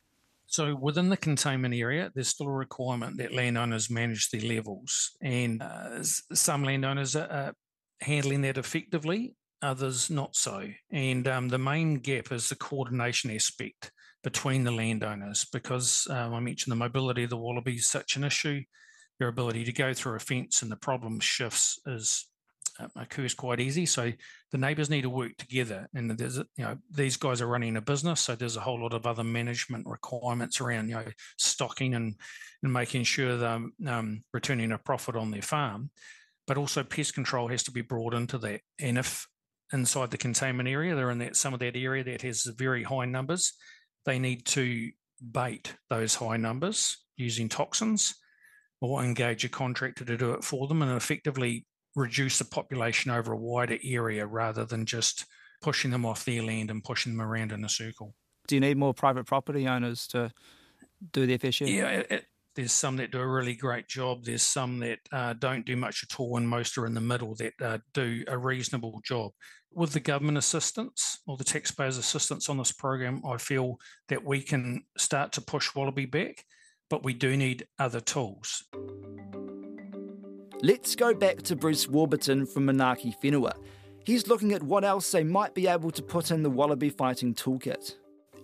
So 0.47 0.75
within 0.75 1.11
the 1.11 1.17
containment 1.19 1.75
area, 1.75 2.11
there's 2.15 2.29
still 2.29 2.47
a 2.47 2.53
requirement 2.53 3.19
that 3.19 3.35
landowners 3.35 3.91
manage 3.91 4.31
their 4.31 4.41
levels, 4.41 5.15
and 5.21 5.63
uh, 5.63 6.03
some 6.03 6.65
landowners 6.65 7.15
are 7.15 7.53
handling 8.01 8.41
that 8.43 8.57
effectively, 8.57 9.35
others 9.61 10.09
not 10.09 10.35
so. 10.35 10.71
And 10.91 11.29
um, 11.29 11.49
the 11.49 11.59
main 11.59 11.97
gap 11.97 12.33
is 12.33 12.49
the 12.49 12.57
coordination 12.57 13.31
aspect 13.31 13.93
between 14.25 14.65
the 14.65 14.73
landowners, 14.73 15.45
because 15.53 16.07
um, 16.09 16.33
I 16.33 16.41
mentioned 16.41 16.73
the 16.73 16.77
mobility 16.77 17.25
of 17.25 17.31
the 17.31 17.37
wallaby 17.37 17.75
is 17.75 17.87
such 17.87 18.17
an 18.17 18.25
issue. 18.25 18.63
Their 19.19 19.29
ability 19.29 19.65
to 19.65 19.73
go 19.73 19.93
through 19.95 20.15
a 20.15 20.21
fence 20.21 20.63
and 20.63 20.71
the 20.71 20.77
problem 20.77 21.19
shifts 21.21 21.81
is 21.87 22.27
uh, 22.81 22.87
occurs 22.97 23.35
quite 23.35 23.61
easy. 23.61 23.87
So 23.87 24.13
the 24.53 24.59
neighbours 24.59 24.91
need 24.91 25.03
to 25.03 25.11
work 25.11 25.37
together, 25.37 25.89
and 25.95 26.11
there's 26.11 26.37
you 26.37 26.45
know 26.59 26.79
these 26.91 27.17
guys 27.17 27.41
are 27.41 27.47
running 27.47 27.77
a 27.77 27.81
business, 27.81 28.21
so 28.21 28.37
there's 28.37 28.57
a 28.57 28.61
whole 28.61 28.81
lot 28.81 28.95
of 28.95 29.07
other 29.07 29.25
management 29.25 29.87
requirements 29.87 30.61
around 30.61 30.89
you 30.89 30.95
know 30.95 31.05
stocking 31.37 31.95
and 31.95 32.15
and 32.63 32.73
making 32.73 33.05
sure 33.05 33.37
they're 33.37 33.61
um, 33.87 34.23
returning 34.33 34.73
a 34.73 34.79
profit 34.79 35.17
on 35.17 35.31
their 35.31 35.43
farm, 35.43 35.91
but 36.47 36.57
also 36.57 36.85
pest 36.85 37.15
control 37.15 37.49
has 37.49 37.65
to 37.65 37.73
be 37.73 37.83
brought 37.83 38.15
into 38.15 38.39
that. 38.39 38.61
And 38.79 38.99
if 38.99 39.27
inside 39.73 40.11
the 40.11 40.19
containment 40.19 40.69
area, 40.69 40.95
they're 40.95 41.11
in 41.11 41.19
that 41.19 41.37
some 41.37 41.55
of 41.55 41.61
that 41.61 41.77
area 41.77 42.05
that 42.05 42.23
has 42.23 42.45
very 42.45 42.85
high 42.85 43.05
numbers, 43.05 43.53
they 44.05 44.19
need 44.19 44.47
to 44.47 44.91
bait 45.21 45.75
those 45.91 46.15
high 46.15 46.37
numbers 46.37 46.99
using 47.17 47.49
toxins 47.49 48.15
or 48.81 49.03
engage 49.03 49.45
a 49.45 49.49
contractor 49.49 50.05
to 50.05 50.17
do 50.17 50.33
it 50.33 50.45
for 50.45 50.69
them 50.69 50.83
and 50.83 50.93
effectively 50.93 51.67
reduce 51.97 52.39
the 52.39 52.45
population 52.45 53.11
over 53.11 53.33
a 53.33 53.37
wider 53.37 53.79
area 53.83 54.27
rather 54.27 54.65
than 54.65 54.87
just 54.87 55.27
pushing 55.61 55.91
them 55.91 56.07
off 56.07 56.25
their 56.25 56.43
land 56.43 56.71
and 56.71 56.85
pushing 56.85 57.17
them 57.17 57.27
around 57.27 57.53
in 57.53 57.65
a 57.65 57.69
circle. 57.69 58.15
Do 58.47 58.55
you 58.55 58.61
need 58.61 58.77
more 58.77 58.95
private 58.95 59.27
property 59.27 59.67
owners 59.67 60.07
to 60.09 60.33
do 61.13 61.27
their 61.27 61.39
fair 61.39 61.53
share? 61.53 61.69
Yeah, 61.69 61.89
it, 61.89 62.27
there's 62.59 62.73
some 62.73 62.97
that 62.97 63.13
do 63.13 63.21
a 63.21 63.27
really 63.27 63.55
great 63.55 63.87
job. 63.87 64.25
There's 64.25 64.43
some 64.43 64.81
that 64.81 64.99
uh, 65.13 65.35
don't 65.35 65.65
do 65.65 65.77
much 65.77 66.03
at 66.03 66.19
all, 66.19 66.37
and 66.37 66.49
most 66.49 66.77
are 66.77 66.87
in 66.87 66.95
the 66.95 67.01
middle 67.01 67.37
that 67.37 67.53
uh, 67.63 67.79
do 67.95 68.25
a 68.27 68.37
reasonable 68.37 69.01
job. 69.05 69.31
With 69.73 69.93
the 69.93 70.01
government 70.01 70.39
assistance 70.39 71.21
or 71.27 71.37
the 71.37 71.45
taxpayers' 71.45 71.99
assistance 71.99 72.49
on 72.49 72.59
this 72.59 72.73
program, 72.73 73.23
I 73.25 73.37
feel 73.37 73.77
that 74.09 74.25
we 74.25 74.41
can 74.41 74.83
start 74.97 75.31
to 75.33 75.41
push 75.41 75.75
Wallaby 75.75 76.07
back, 76.07 76.45
but 76.89 77.05
we 77.05 77.15
do 77.15 77.37
need 77.37 77.67
other 77.79 78.01
tools. 78.01 78.65
Let's 80.61 80.97
go 80.97 81.15
back 81.15 81.43
to 81.43 81.57
Bruce 81.57 81.89
Warburton 81.89 82.47
from 82.47 82.67
Manaaki 82.67 83.15
Whenua. 83.23 83.53
He's 84.05 84.27
looking 84.27 84.53
at 84.53 84.63
what 84.63 84.85
else 84.85 85.13
they 85.13 85.23
might 85.23 85.55
be 85.55 85.69
able 85.69 85.91
to 85.93 86.03
put 86.03 86.31
in 86.31 86.43
the 86.43 86.51
wallaby 86.51 86.91
fighting 86.91 87.35
toolkit. 87.35 87.95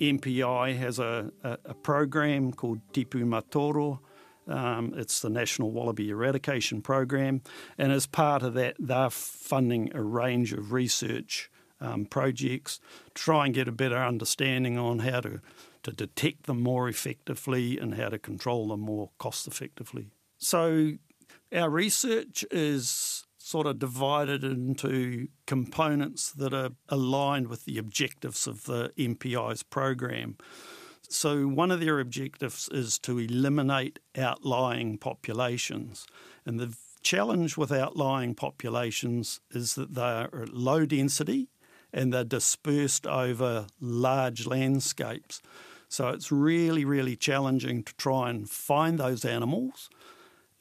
MPI 0.00 0.76
has 0.76 0.98
a, 0.98 1.32
a, 1.42 1.58
a 1.64 1.74
program 1.74 2.52
called 2.52 2.80
Tipu 2.92 3.24
Matoro. 3.24 3.98
Um, 4.46 4.92
it's 4.96 5.20
the 5.20 5.30
National 5.30 5.70
Wallaby 5.70 6.10
Eradication 6.10 6.82
Program, 6.82 7.40
and 7.78 7.90
as 7.92 8.06
part 8.06 8.42
of 8.42 8.52
that, 8.54 8.76
they're 8.78 9.08
funding 9.08 9.90
a 9.94 10.02
range 10.02 10.52
of 10.52 10.72
research 10.72 11.50
um, 11.80 12.04
projects 12.04 12.78
to 13.06 13.14
try 13.14 13.46
and 13.46 13.54
get 13.54 13.68
a 13.68 13.72
better 13.72 13.96
understanding 13.96 14.76
on 14.78 14.98
how 14.98 15.20
to, 15.20 15.40
to 15.84 15.92
detect 15.92 16.46
them 16.46 16.62
more 16.62 16.88
effectively 16.88 17.78
and 17.78 17.94
how 17.94 18.08
to 18.08 18.18
control 18.18 18.68
them 18.68 18.80
more 18.80 19.10
cost 19.18 19.46
effectively. 19.46 20.10
So, 20.38 20.94
our 21.54 21.70
research 21.70 22.44
is 22.50 23.24
sort 23.38 23.66
of 23.66 23.78
divided 23.78 24.42
into 24.42 25.28
components 25.46 26.32
that 26.32 26.52
are 26.52 26.70
aligned 26.88 27.48
with 27.48 27.64
the 27.66 27.78
objectives 27.78 28.46
of 28.46 28.64
the 28.64 28.90
MPI's 28.98 29.62
program. 29.62 30.36
So, 31.08 31.46
one 31.46 31.70
of 31.70 31.80
their 31.80 32.00
objectives 32.00 32.68
is 32.72 32.98
to 33.00 33.18
eliminate 33.18 34.00
outlying 34.16 34.98
populations. 34.98 36.06
And 36.46 36.58
the 36.58 36.74
challenge 37.02 37.56
with 37.56 37.70
outlying 37.70 38.34
populations 38.34 39.40
is 39.50 39.74
that 39.74 39.94
they 39.94 40.00
are 40.00 40.42
at 40.42 40.54
low 40.54 40.86
density 40.86 41.48
and 41.92 42.12
they're 42.12 42.24
dispersed 42.24 43.06
over 43.06 43.66
large 43.80 44.46
landscapes. 44.46 45.40
So, 45.94 46.08
it's 46.08 46.32
really, 46.32 46.84
really 46.84 47.16
challenging 47.16 47.84
to 47.84 47.94
try 47.94 48.30
and 48.30 48.48
find 48.50 48.98
those 48.98 49.24
animals 49.24 49.88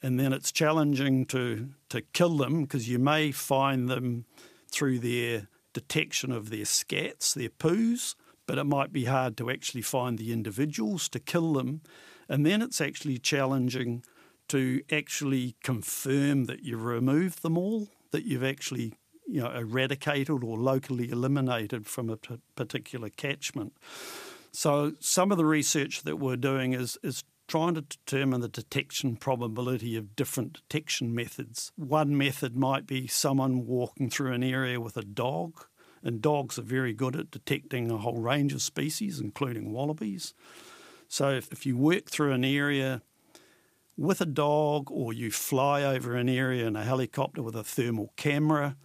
and 0.04 0.20
then 0.20 0.34
it's 0.34 0.52
challenging 0.52 1.24
to 1.24 1.70
to 1.88 2.02
kill 2.02 2.36
them 2.36 2.62
because 2.62 2.90
you 2.90 2.98
may 2.98 3.32
find 3.32 3.88
them 3.88 4.26
through 4.70 4.98
their 4.98 5.48
detection 5.72 6.30
of 6.30 6.50
their 6.50 6.66
scats, 6.66 7.32
their 7.32 7.48
poos, 7.48 8.14
but 8.46 8.58
it 8.58 8.64
might 8.64 8.92
be 8.92 9.06
hard 9.06 9.36
to 9.38 9.50
actually 9.50 9.80
find 9.80 10.18
the 10.18 10.30
individuals 10.30 11.08
to 11.08 11.18
kill 11.18 11.54
them. 11.54 11.80
And 12.28 12.44
then 12.44 12.60
it's 12.60 12.82
actually 12.82 13.16
challenging 13.16 14.04
to 14.48 14.82
actually 14.92 15.56
confirm 15.62 16.44
that 16.44 16.62
you've 16.62 16.84
removed 16.84 17.42
them 17.42 17.56
all, 17.56 17.88
that 18.10 18.24
you've 18.24 18.44
actually 18.44 18.92
you 19.26 19.40
know, 19.40 19.50
eradicated 19.52 20.44
or 20.44 20.58
locally 20.58 21.08
eliminated 21.10 21.86
from 21.86 22.10
a 22.10 22.18
particular 22.56 23.08
catchment. 23.08 23.72
So 24.54 24.92
some 25.00 25.32
of 25.32 25.36
the 25.36 25.44
research 25.44 26.02
that 26.02 26.20
we're 26.20 26.36
doing 26.36 26.74
is, 26.74 26.96
is 27.02 27.24
trying 27.48 27.74
to 27.74 27.80
determine 27.80 28.40
the 28.40 28.48
detection 28.48 29.16
probability 29.16 29.96
of 29.96 30.14
different 30.14 30.52
detection 30.52 31.12
methods. 31.12 31.72
One 31.74 32.16
method 32.16 32.56
might 32.56 32.86
be 32.86 33.08
someone 33.08 33.66
walking 33.66 34.10
through 34.10 34.32
an 34.32 34.44
area 34.44 34.80
with 34.80 34.96
a 34.96 35.02
dog, 35.02 35.66
and 36.04 36.22
dogs 36.22 36.56
are 36.56 36.62
very 36.62 36.92
good 36.92 37.16
at 37.16 37.32
detecting 37.32 37.90
a 37.90 37.98
whole 37.98 38.20
range 38.20 38.52
of 38.52 38.62
species, 38.62 39.18
including 39.18 39.72
wallabies. 39.72 40.34
So 41.08 41.30
if, 41.30 41.50
if 41.50 41.66
you 41.66 41.76
work 41.76 42.08
through 42.08 42.30
an 42.30 42.44
area 42.44 43.02
with 43.96 44.20
a 44.20 44.26
dog, 44.26 44.88
or 44.88 45.12
you 45.12 45.32
fly 45.32 45.82
over 45.82 46.14
an 46.14 46.28
area 46.28 46.64
in 46.68 46.76
a 46.76 46.84
helicopter 46.84 47.42
with 47.42 47.56
a 47.56 47.64
thermal 47.64 48.12
camera, 48.16 48.76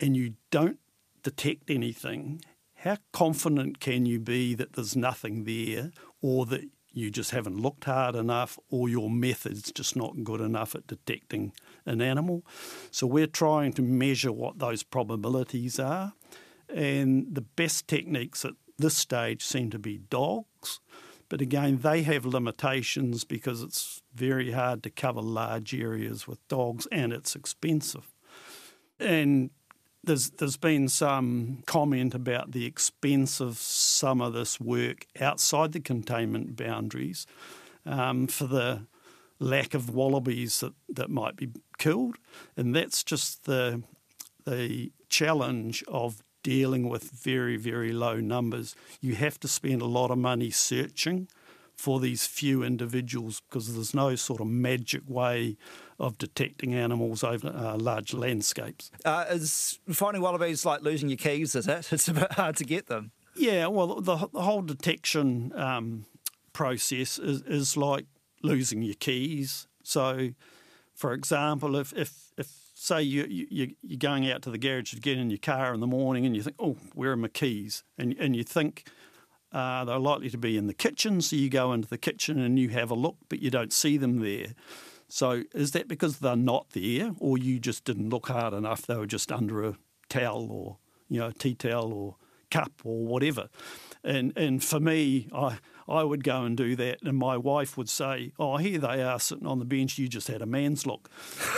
and 0.00 0.16
you 0.16 0.36
don't 0.50 0.78
detect 1.22 1.68
anything, 1.68 2.40
how 2.80 2.96
confident 3.12 3.78
can 3.78 4.06
you 4.06 4.18
be 4.18 4.54
that 4.54 4.72
there's 4.72 4.96
nothing 4.96 5.44
there 5.44 5.90
or 6.22 6.46
that 6.46 6.64
you 6.92 7.10
just 7.10 7.30
haven't 7.30 7.60
looked 7.60 7.84
hard 7.84 8.16
enough 8.16 8.58
or 8.70 8.88
your 8.88 9.10
method's 9.10 9.70
just 9.70 9.96
not 9.96 10.24
good 10.24 10.40
enough 10.40 10.74
at 10.74 10.86
detecting 10.86 11.52
an 11.84 12.00
animal. 12.00 12.44
So 12.90 13.06
we're 13.06 13.26
trying 13.26 13.74
to 13.74 13.82
measure 13.82 14.32
what 14.32 14.58
those 14.58 14.82
probabilities 14.82 15.78
are. 15.78 16.14
And 16.74 17.26
the 17.34 17.42
best 17.42 17.86
techniques 17.86 18.44
at 18.44 18.54
this 18.78 18.96
stage 18.96 19.44
seem 19.44 19.70
to 19.70 19.78
be 19.78 19.98
dogs. 19.98 20.80
But 21.28 21.40
again, 21.40 21.78
they 21.82 22.02
have 22.02 22.24
limitations 22.24 23.24
because 23.24 23.62
it's 23.62 24.02
very 24.14 24.52
hard 24.52 24.82
to 24.84 24.90
cover 24.90 25.20
large 25.20 25.74
areas 25.74 26.26
with 26.26 26.46
dogs 26.48 26.88
and 26.90 27.12
it's 27.12 27.36
expensive. 27.36 28.14
And 28.98 29.50
there's 30.02 30.30
there's 30.30 30.56
been 30.56 30.88
some 30.88 31.62
comment 31.66 32.14
about 32.14 32.52
the 32.52 32.64
expense 32.64 33.40
of 33.40 33.58
some 33.58 34.20
of 34.20 34.32
this 34.32 34.60
work 34.60 35.06
outside 35.20 35.72
the 35.72 35.80
containment 35.80 36.56
boundaries 36.56 37.26
um, 37.84 38.26
for 38.26 38.46
the 38.46 38.86
lack 39.38 39.74
of 39.74 39.90
wallabies 39.90 40.60
that, 40.60 40.74
that 40.88 41.10
might 41.10 41.36
be 41.36 41.48
killed, 41.78 42.16
and 42.56 42.74
that's 42.74 43.02
just 43.04 43.44
the 43.44 43.82
the 44.46 44.90
challenge 45.08 45.84
of 45.88 46.22
dealing 46.42 46.88
with 46.88 47.10
very 47.10 47.56
very 47.56 47.92
low 47.92 48.16
numbers. 48.20 48.74
You 49.00 49.14
have 49.16 49.38
to 49.40 49.48
spend 49.48 49.82
a 49.82 49.86
lot 49.86 50.10
of 50.10 50.18
money 50.18 50.50
searching 50.50 51.28
for 51.80 51.98
these 51.98 52.26
few 52.26 52.62
individuals 52.62 53.40
because 53.48 53.72
there's 53.72 53.94
no 53.94 54.14
sort 54.14 54.38
of 54.38 54.46
magic 54.46 55.00
way 55.08 55.56
of 55.98 56.18
detecting 56.18 56.74
animals 56.74 57.24
over 57.24 57.48
uh, 57.48 57.74
large 57.78 58.12
landscapes. 58.12 58.90
Uh, 59.02 59.24
is 59.30 59.80
finding 59.88 60.20
wallabies 60.20 60.66
like 60.66 60.82
losing 60.82 61.08
your 61.08 61.16
keys, 61.16 61.54
is 61.54 61.66
it? 61.66 61.90
It's 62.00 62.06
a 62.06 62.12
bit 62.12 62.32
hard 62.32 62.56
to 62.56 62.64
get 62.64 62.88
them. 62.88 63.12
Yeah, 63.34 63.68
well, 63.68 64.02
the, 64.02 64.28
the 64.30 64.42
whole 64.42 64.60
detection 64.60 65.52
um, 65.58 66.04
process 66.52 67.18
is, 67.18 67.40
is 67.42 67.78
like 67.78 68.04
losing 68.42 68.82
your 68.82 68.96
keys. 68.96 69.66
So, 69.82 70.32
for 70.94 71.14
example, 71.14 71.76
if, 71.76 71.94
if, 71.94 72.12
if 72.36 72.48
say 72.74 73.00
you, 73.00 73.24
you, 73.24 73.74
you're 73.80 73.98
going 73.98 74.30
out 74.30 74.42
to 74.42 74.50
the 74.50 74.58
garage 74.58 74.92
to 74.92 75.00
get 75.00 75.16
in 75.16 75.30
your 75.30 75.38
car 75.38 75.72
in 75.72 75.80
the 75.80 75.86
morning 75.86 76.26
and 76.26 76.36
you 76.36 76.42
think, 76.42 76.56
oh, 76.58 76.76
where 76.92 77.12
are 77.12 77.16
my 77.16 77.28
keys? 77.28 77.84
And, 77.96 78.14
and 78.18 78.36
you 78.36 78.44
think, 78.44 78.86
uh, 79.52 79.84
they're 79.84 79.98
likely 79.98 80.30
to 80.30 80.38
be 80.38 80.56
in 80.56 80.66
the 80.66 80.74
kitchen, 80.74 81.20
so 81.20 81.36
you 81.36 81.48
go 81.48 81.72
into 81.72 81.88
the 81.88 81.98
kitchen 81.98 82.38
and 82.38 82.58
you 82.58 82.68
have 82.70 82.90
a 82.90 82.94
look, 82.94 83.16
but 83.28 83.40
you 83.40 83.50
don't 83.50 83.72
see 83.72 83.96
them 83.96 84.20
there. 84.20 84.54
So 85.08 85.42
is 85.54 85.72
that 85.72 85.88
because 85.88 86.18
they're 86.18 86.36
not 86.36 86.70
there, 86.70 87.12
or 87.18 87.36
you 87.36 87.58
just 87.58 87.84
didn't 87.84 88.10
look 88.10 88.28
hard 88.28 88.54
enough? 88.54 88.86
They 88.86 88.96
were 88.96 89.06
just 89.06 89.32
under 89.32 89.64
a 89.64 89.76
towel, 90.08 90.50
or 90.50 90.78
you 91.08 91.18
know, 91.18 91.28
a 91.28 91.32
tea 91.32 91.54
towel, 91.54 91.92
or 91.92 92.16
cup, 92.50 92.72
or 92.84 93.06
whatever. 93.06 93.48
And 94.04 94.32
and 94.36 94.62
for 94.62 94.78
me, 94.78 95.28
I 95.34 95.58
I 95.88 96.04
would 96.04 96.22
go 96.22 96.44
and 96.44 96.56
do 96.56 96.76
that, 96.76 97.02
and 97.02 97.18
my 97.18 97.36
wife 97.36 97.76
would 97.76 97.88
say, 97.88 98.32
"Oh, 98.38 98.56
here 98.58 98.78
they 98.78 99.02
are 99.02 99.18
sitting 99.18 99.46
on 99.46 99.58
the 99.58 99.64
bench. 99.64 99.98
You 99.98 100.08
just 100.08 100.28
had 100.28 100.42
a 100.42 100.46
man's 100.46 100.86
look." 100.86 101.10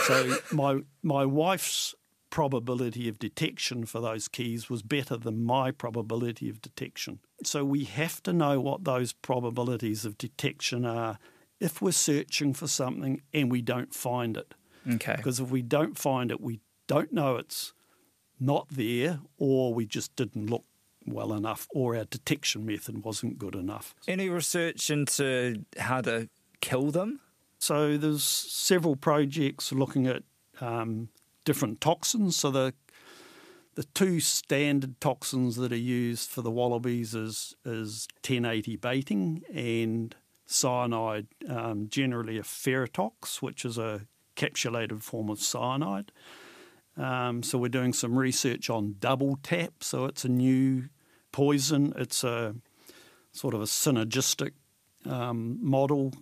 So 0.07 0.37
my 0.51 0.81
my 1.03 1.25
wife's 1.25 1.93
probability 2.33 3.07
of 3.07 3.19
detection 3.19 3.85
for 3.85 4.01
those 4.01 4.27
keys 4.27 4.67
was 4.67 4.81
better 4.81 5.15
than 5.15 5.45
my 5.45 5.69
probability 5.69 6.49
of 6.49 6.59
detection. 6.63 7.19
So 7.43 7.63
we 7.63 7.83
have 7.83 8.23
to 8.23 8.33
know 8.33 8.59
what 8.59 8.85
those 8.85 9.13
probabilities 9.13 10.03
of 10.03 10.17
detection 10.17 10.83
are 10.83 11.19
if 11.59 11.79
we're 11.79 11.91
searching 11.91 12.55
for 12.55 12.65
something 12.65 13.21
and 13.35 13.51
we 13.51 13.61
don't 13.61 13.93
find 13.93 14.35
it. 14.35 14.55
Okay. 14.95 15.13
Because 15.15 15.39
if 15.39 15.51
we 15.51 15.61
don't 15.61 15.95
find 15.95 16.31
it, 16.31 16.41
we 16.41 16.59
don't 16.87 17.13
know 17.13 17.35
it's 17.35 17.71
not 18.39 18.67
there 18.71 19.19
or 19.37 19.71
we 19.71 19.85
just 19.85 20.15
didn't 20.15 20.49
look 20.49 20.65
well 21.05 21.33
enough 21.33 21.67
or 21.69 21.95
our 21.95 22.05
detection 22.05 22.65
method 22.65 23.03
wasn't 23.03 23.37
good 23.37 23.53
enough. 23.53 23.93
Any 24.07 24.27
research 24.29 24.89
into 24.89 25.65
how 25.77 26.01
to 26.01 26.29
kill 26.61 26.89
them? 26.89 27.19
So 27.59 27.95
there's 27.95 28.23
several 28.23 28.95
projects 28.95 29.71
looking 29.71 30.07
at 30.07 30.23
um, 30.59 31.09
different 31.43 31.81
toxins. 31.81 32.35
So 32.35 32.51
the 32.51 32.73
the 33.75 33.83
two 33.83 34.19
standard 34.19 35.01
toxins 35.01 35.55
that 35.55 35.71
are 35.71 35.75
used 35.75 36.29
for 36.29 36.41
the 36.41 36.51
wallabies 36.51 37.15
is 37.15 37.55
is 37.65 38.07
1080 38.17 38.75
baiting 38.77 39.43
and 39.53 40.15
cyanide, 40.45 41.27
um, 41.49 41.87
generally 41.89 42.37
a 42.37 42.43
Feratox, 42.43 43.41
which 43.41 43.65
is 43.65 43.77
a 43.77 44.01
capsulated 44.35 45.01
form 45.01 45.29
of 45.29 45.39
cyanide. 45.39 46.11
Um, 46.95 47.41
so 47.41 47.57
we're 47.57 47.69
doing 47.69 47.93
some 47.93 48.17
research 48.17 48.69
on 48.69 48.95
double 48.99 49.39
tap. 49.41 49.83
So 49.83 50.05
it's 50.05 50.25
a 50.25 50.29
new 50.29 50.89
poison. 51.31 51.93
It's 51.97 52.23
a 52.23 52.55
sort 53.31 53.55
of 53.55 53.61
a 53.61 53.65
synergistic 53.65 54.51
um, 55.05 55.57
model. 55.61 56.13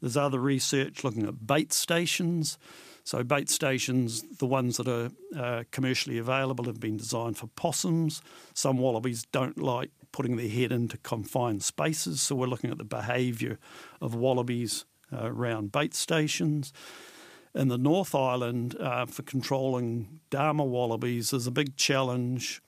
There's 0.00 0.16
other 0.16 0.40
research 0.40 1.04
looking 1.04 1.26
at 1.26 1.46
bait 1.46 1.72
stations. 1.72 2.58
So 3.04 3.22
bait 3.22 3.50
stations, 3.50 4.22
the 4.38 4.46
ones 4.46 4.78
that 4.78 4.88
are 4.88 5.10
uh, 5.38 5.64
commercially 5.70 6.16
available, 6.16 6.64
have 6.64 6.80
been 6.80 6.96
designed 6.96 7.36
for 7.36 7.48
possums. 7.48 8.22
Some 8.54 8.78
wallabies 8.78 9.26
don't 9.30 9.58
like 9.58 9.90
putting 10.10 10.36
their 10.36 10.48
head 10.48 10.72
into 10.72 10.96
confined 10.98 11.62
spaces, 11.62 12.22
so 12.22 12.34
we're 12.34 12.46
looking 12.46 12.70
at 12.70 12.78
the 12.78 12.84
behaviour 12.84 13.58
of 14.00 14.14
wallabies 14.14 14.86
uh, 15.12 15.26
around 15.30 15.70
bait 15.70 15.94
stations. 15.94 16.72
In 17.54 17.68
the 17.68 17.78
North 17.78 18.14
Island, 18.14 18.74
uh, 18.80 19.06
for 19.06 19.22
controlling 19.22 20.20
Dama 20.30 20.64
wallabies, 20.64 21.30
there's 21.30 21.46
a 21.46 21.52
big 21.52 21.76
challenge 21.76 22.62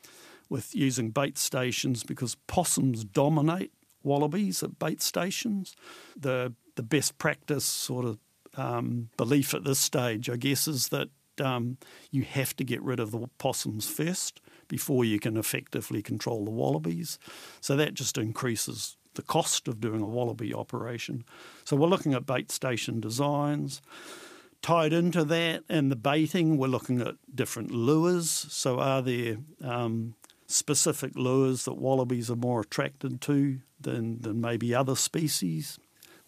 with 0.48 0.74
using 0.74 1.10
bait 1.10 1.38
stations 1.38 2.04
because 2.04 2.36
possums 2.46 3.04
dominate 3.04 3.72
wallabies 4.02 4.62
at 4.62 4.78
bait 4.78 5.02
stations. 5.02 5.74
The 6.14 6.52
the 6.76 6.82
best 6.82 7.16
practice 7.16 7.64
sort 7.64 8.04
of 8.04 8.18
um, 8.56 9.10
belief 9.16 9.54
at 9.54 9.64
this 9.64 9.78
stage, 9.78 10.30
I 10.30 10.36
guess, 10.36 10.66
is 10.68 10.88
that 10.88 11.08
um, 11.40 11.78
you 12.10 12.22
have 12.22 12.56
to 12.56 12.64
get 12.64 12.82
rid 12.82 13.00
of 13.00 13.10
the 13.10 13.28
possums 13.38 13.88
first 13.88 14.40
before 14.68 15.04
you 15.04 15.20
can 15.20 15.36
effectively 15.36 16.02
control 16.02 16.44
the 16.44 16.50
wallabies. 16.50 17.18
So 17.60 17.76
that 17.76 17.94
just 17.94 18.18
increases 18.18 18.96
the 19.14 19.22
cost 19.22 19.68
of 19.68 19.80
doing 19.80 20.02
a 20.02 20.06
wallaby 20.06 20.54
operation. 20.54 21.24
So 21.64 21.76
we're 21.76 21.88
looking 21.88 22.14
at 22.14 22.26
bait 22.26 22.50
station 22.50 23.00
designs. 23.00 23.82
Tied 24.62 24.92
into 24.92 25.24
that 25.24 25.62
and 25.68 25.90
the 25.92 25.96
baiting, 25.96 26.56
we're 26.56 26.66
looking 26.66 27.00
at 27.00 27.14
different 27.32 27.70
lures. 27.70 28.30
So 28.30 28.80
are 28.80 29.02
there 29.02 29.36
um, 29.62 30.14
specific 30.46 31.12
lures 31.14 31.64
that 31.64 31.74
wallabies 31.74 32.30
are 32.30 32.36
more 32.36 32.60
attracted 32.62 33.20
to 33.22 33.60
than, 33.80 34.20
than 34.20 34.40
maybe 34.40 34.74
other 34.74 34.96
species? 34.96 35.78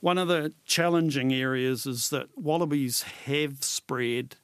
One 0.01 0.19
of 0.19 0.29
the 0.29 0.53
challenging 0.65 1.33
areas 1.33 1.85
is 1.85 2.11
that 2.11 2.29
wallabies 2.37 3.03
have 3.27 3.65
spread 3.65 4.37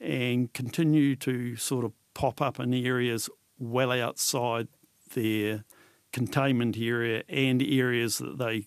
and 0.00 0.52
continue 0.52 1.16
to 1.16 1.56
sort 1.56 1.84
of 1.84 1.92
pop 2.14 2.40
up 2.40 2.60
in 2.60 2.72
areas 2.72 3.28
well 3.58 3.90
outside 3.90 4.68
their 5.14 5.64
containment 6.12 6.76
area 6.78 7.24
and 7.28 7.62
areas 7.62 8.18
that 8.18 8.38
they 8.38 8.66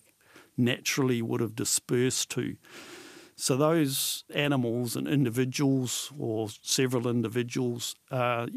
naturally 0.58 1.22
would 1.22 1.40
have 1.40 1.56
dispersed 1.56 2.30
to. 2.32 2.56
So 3.34 3.56
those 3.56 4.24
animals 4.34 4.96
and 4.96 5.08
individuals 5.08 6.12
or 6.18 6.48
several 6.62 7.08
individuals 7.08 7.94
are 8.10 8.48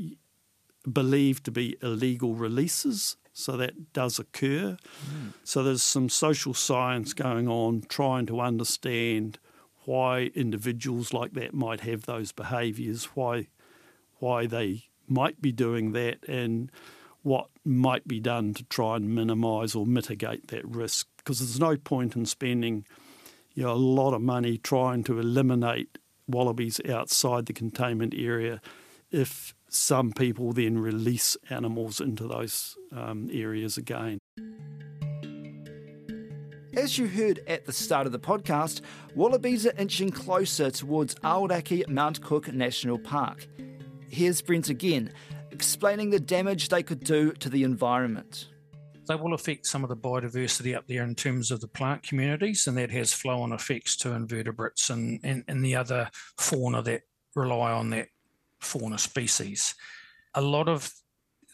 believed 0.92 1.44
to 1.46 1.52
be 1.52 1.78
illegal 1.82 2.36
releases 2.36 3.18
so 3.34 3.56
that 3.58 3.94
does 3.94 4.20
occur. 4.20 4.78
Mm. 5.10 5.34
So 5.44 5.64
there's 5.64 5.84
some 5.84 6.10
social 6.10 6.54
science 6.54 7.14
going 7.14 7.48
on 7.48 7.84
trying 7.88 8.26
to 8.28 8.42
understand 8.42 9.40
why 9.86 10.32
individuals 10.36 11.14
like 11.14 11.34
that 11.34 11.54
might 11.54 11.82
have 11.82 12.06
those 12.06 12.32
behaviours, 12.32 13.06
why 13.16 13.48
why 14.20 14.46
they 14.46 14.84
might 15.08 15.42
be 15.42 15.52
doing 15.52 15.94
that, 15.94 16.18
and 16.28 16.72
what 17.24 17.48
might 17.64 18.08
be 18.08 18.20
done 18.20 18.54
to 18.54 18.64
try 18.66 18.98
and 18.98 19.16
minimise 19.16 19.76
or 19.76 19.86
mitigate 19.86 20.48
that 20.50 20.68
risk. 20.68 21.08
Because 21.18 21.40
there's 21.40 21.60
no 21.60 21.78
point 21.78 22.16
in 22.16 22.26
spending 22.26 22.86
you 23.54 23.64
know, 23.64 23.72
a 23.72 23.74
lot 23.74 24.14
of 24.14 24.22
money 24.22 24.58
trying 24.58 25.04
to 25.06 25.20
eliminate 25.20 25.98
wallabies 26.28 26.80
outside 26.88 27.46
the 27.46 27.54
containment 27.54 28.14
area 28.16 28.62
if 29.12 29.54
some 29.74 30.12
people 30.12 30.54
then 30.54 30.78
release 30.80 31.38
animals 31.50 32.02
into 32.02 32.28
those 32.28 32.78
um, 32.92 33.30
areas 33.32 33.78
again. 33.78 34.20
As 36.76 36.98
you 36.98 37.08
heard 37.08 37.42
at 37.48 37.66
the 37.66 37.74
start 37.74 38.06
of 38.06 38.12
the 38.12 38.20
podcast, 38.20 38.82
wallabies 39.16 39.66
are 39.66 39.74
inching 39.78 40.12
closer 40.12 40.70
towards 40.70 41.16
Aoraki 41.16 41.88
Mount 41.90 42.22
Cook 42.22 42.54
National 42.54 43.00
Park. 43.00 43.48
Here's 44.08 44.42
Brent 44.42 44.70
again, 44.70 45.12
explaining 45.52 46.12
the 46.12 46.20
damage 46.20 46.70
they 46.70 46.84
could 46.84 47.04
do 47.04 47.32
to 47.34 47.50
the 47.50 47.64
environment. 47.64 48.48
They 49.08 49.16
will 49.16 49.34
affect 49.34 49.66
some 49.66 49.84
of 49.84 49.90
the 49.90 49.98
biodiversity 49.98 50.78
up 50.78 50.86
there 50.88 51.04
in 51.04 51.16
terms 51.16 51.50
of 51.50 51.62
the 51.62 51.68
plant 51.68 52.04
communities, 52.04 52.68
and 52.68 52.78
that 52.78 52.92
has 52.92 53.12
flow 53.12 53.42
on 53.42 53.52
effects 53.52 53.98
to 53.98 54.14
invertebrates 54.14 54.92
and, 54.92 55.20
and, 55.24 55.44
and 55.48 55.66
the 55.66 55.76
other 55.76 56.10
fauna 56.38 56.84
that 56.84 57.02
rely 57.36 57.72
on 57.72 57.90
that 57.90 58.10
fauna 58.62 58.98
species. 58.98 59.76
A 60.36 60.42
lot 60.42 60.70
of 60.70 60.92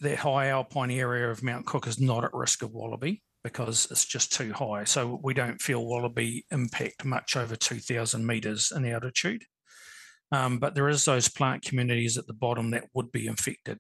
the 0.02 0.16
high 0.16 0.48
alpine 0.48 0.92
area 0.92 1.30
of 1.30 1.44
Mount 1.44 1.66
Cook 1.66 1.88
is 1.88 2.00
not 2.00 2.24
at 2.24 2.34
risk 2.34 2.62
of 2.64 2.74
wallaby, 2.74 3.24
because 3.46 3.88
it's 3.92 4.06
just 4.06 4.34
too 4.34 4.52
high. 4.54 4.84
So 4.86 5.20
we 5.22 5.36
don't 5.36 5.62
feel 5.62 5.86
wallaby 5.86 6.48
impact 6.50 7.06
much 7.06 7.38
over 7.38 7.56
2,000 7.56 8.26
metres 8.26 8.74
in 8.76 8.86
altitude. 8.86 9.44
Um, 10.32 10.58
but 10.58 10.74
there 10.74 10.90
is 10.90 11.06
those 11.06 11.30
plant 11.30 11.62
communities 11.62 12.18
at 12.18 12.26
the 12.26 12.34
bottom 12.34 12.72
that 12.72 12.90
would 12.96 13.12
be 13.12 13.28
infected. 13.28 13.78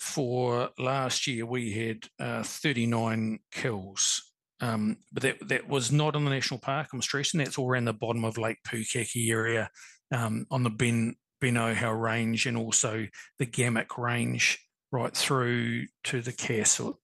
For 0.00 0.70
last 0.76 1.28
year, 1.28 1.46
we 1.46 1.70
had 1.72 2.08
uh, 2.18 2.42
39 2.42 3.38
kills, 3.52 4.22
um, 4.60 4.96
but 5.12 5.22
that, 5.22 5.48
that 5.48 5.68
was 5.68 5.92
not 5.92 6.16
in 6.16 6.24
the 6.24 6.30
national 6.30 6.58
park. 6.58 6.88
I'm 6.92 7.00
stressing 7.00 7.38
that's 7.38 7.58
all 7.58 7.70
around 7.70 7.84
the 7.84 7.92
bottom 7.92 8.24
of 8.24 8.38
Lake 8.38 8.58
Pukaki 8.66 9.30
area 9.30 9.70
um, 10.12 10.46
on 10.50 10.64
the 10.64 10.70
Ben 10.70 11.14
Ben 11.40 11.54
Ohau 11.54 12.00
Range 12.00 12.46
and 12.46 12.56
also 12.56 13.06
the 13.38 13.46
Gammack 13.46 13.98
Range 13.98 14.58
right 14.92 15.14
through 15.14 15.86
to 16.04 16.20
the 16.20 16.32
Castle 16.32 17.00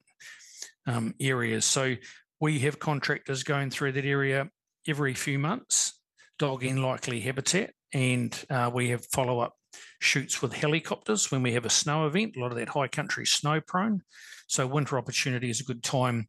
um, 0.87 1.15
areas. 1.21 1.65
So 1.65 1.97
we 2.41 2.61
have 2.61 2.79
contractors 2.79 3.43
going 3.43 3.71
through 3.71 3.93
that 3.93 4.05
area 4.05 4.49
every 4.89 5.15
few 5.15 5.39
months, 5.39 6.01
dogging 6.39 6.77
likely 6.77 7.21
habitat, 7.21 7.73
and 7.93 8.37
uh, 8.51 8.71
we 8.73 8.91
have 8.91 9.05
follow 9.07 9.41
up 9.41 9.55
shoots 10.01 10.43
with 10.43 10.53
helicopters 10.53 11.31
when 11.31 11.43
we 11.43 11.53
have 11.53 11.65
a 11.65 11.71
snow 11.71 12.07
event. 12.07 12.37
A 12.37 12.41
lot 12.41 12.51
of 12.51 12.59
that 12.59 12.69
high 12.69 12.89
country 12.89 13.27
snow 13.27 13.61
prone. 13.61 14.03
So 14.49 14.67
winter 14.67 14.99
opportunity 14.99 15.51
is 15.51 15.61
a 15.61 15.65
good 15.65 15.83
time 15.83 16.29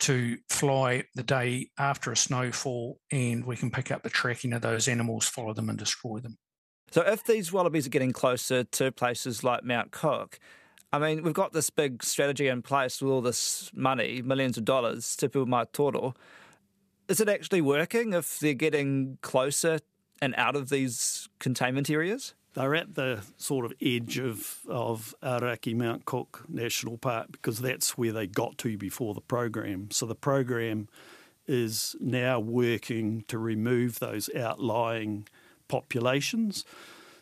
to 0.00 0.36
fly 0.50 1.04
the 1.14 1.22
day 1.22 1.70
after 1.78 2.10
a 2.10 2.16
snowfall 2.16 2.98
and 3.12 3.44
we 3.44 3.56
can 3.56 3.70
pick 3.70 3.90
up 3.90 4.02
the 4.02 4.10
tracking 4.10 4.52
of 4.52 4.62
those 4.62 4.88
animals, 4.88 5.28
follow 5.28 5.54
them 5.54 5.68
and 5.68 5.78
destroy 5.78 6.18
them. 6.18 6.36
So 6.94 7.02
if 7.02 7.24
these 7.24 7.52
wallabies 7.52 7.88
are 7.88 7.90
getting 7.90 8.12
closer 8.12 8.62
to 8.62 8.92
places 8.92 9.42
like 9.42 9.64
Mount 9.64 9.90
Cook, 9.90 10.38
I 10.92 11.00
mean, 11.00 11.24
we've 11.24 11.34
got 11.34 11.52
this 11.52 11.68
big 11.68 12.04
strategy 12.04 12.46
in 12.46 12.62
place 12.62 13.02
with 13.02 13.10
all 13.10 13.20
this 13.20 13.68
money, 13.74 14.22
millions 14.22 14.56
of 14.56 14.64
dollars, 14.64 15.16
to 15.16 15.28
Tipu 15.28 15.44
Matoro. 15.44 16.14
Is 17.08 17.18
it 17.18 17.28
actually 17.28 17.62
working 17.62 18.12
if 18.12 18.38
they're 18.38 18.54
getting 18.54 19.18
closer 19.22 19.80
and 20.22 20.36
out 20.36 20.54
of 20.54 20.68
these 20.68 21.28
containment 21.40 21.90
areas? 21.90 22.34
They're 22.52 22.76
at 22.76 22.94
the 22.94 23.22
sort 23.38 23.64
of 23.64 23.72
edge 23.82 24.16
of, 24.20 24.60
of 24.68 25.16
Aoraki 25.20 25.74
Mount 25.74 26.04
Cook 26.04 26.44
National 26.48 26.96
Park 26.96 27.32
because 27.32 27.58
that's 27.58 27.98
where 27.98 28.12
they 28.12 28.28
got 28.28 28.56
to 28.58 28.78
before 28.78 29.14
the 29.14 29.20
program. 29.20 29.90
So 29.90 30.06
the 30.06 30.14
program 30.14 30.88
is 31.48 31.96
now 31.98 32.38
working 32.38 33.24
to 33.26 33.36
remove 33.36 33.98
those 33.98 34.30
outlying 34.36 35.26
populations. 35.74 36.64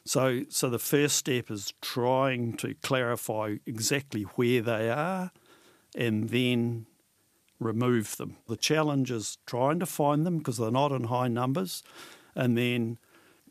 So, 0.05 0.43
so 0.49 0.69
the 0.69 0.79
first 0.79 1.17
step 1.17 1.51
is 1.51 1.73
trying 1.81 2.57
to 2.59 2.75
clarify 2.83 3.57
exactly 3.67 4.23
where 4.23 4.61
they 4.61 4.91
are 4.91 5.31
and 5.95 6.29
then 6.31 6.87
remove 7.61 8.17
them. 8.17 8.37
The 8.49 8.57
challenge 8.57 9.11
is 9.11 9.39
trying 9.47 9.79
to 9.79 9.87
find 9.87 10.27
them 10.27 10.39
because 10.39 10.59
they're 10.59 10.71
not 10.71 10.93
in 10.93 11.05
high 11.05 11.29
numbers 11.29 11.83
and 12.35 12.59
then 12.59 12.99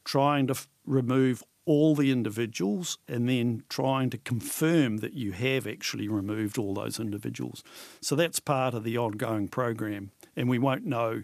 trying 0.03 0.47
to 0.47 0.53
f- 0.53 0.67
remove 0.85 1.43
all 1.65 1.95
the 1.95 2.11
individuals 2.11 2.97
and 3.07 3.29
then 3.29 3.63
trying 3.69 4.09
to 4.09 4.17
confirm 4.17 4.97
that 4.97 5.13
you 5.13 5.31
have 5.31 5.67
actually 5.67 6.07
removed 6.07 6.57
all 6.57 6.73
those 6.73 6.99
individuals. 6.99 7.63
So 8.01 8.15
that's 8.15 8.39
part 8.39 8.73
of 8.73 8.83
the 8.83 8.97
ongoing 8.97 9.47
program, 9.47 10.11
and 10.35 10.49
we 10.49 10.59
won't 10.59 10.85
know 10.85 11.23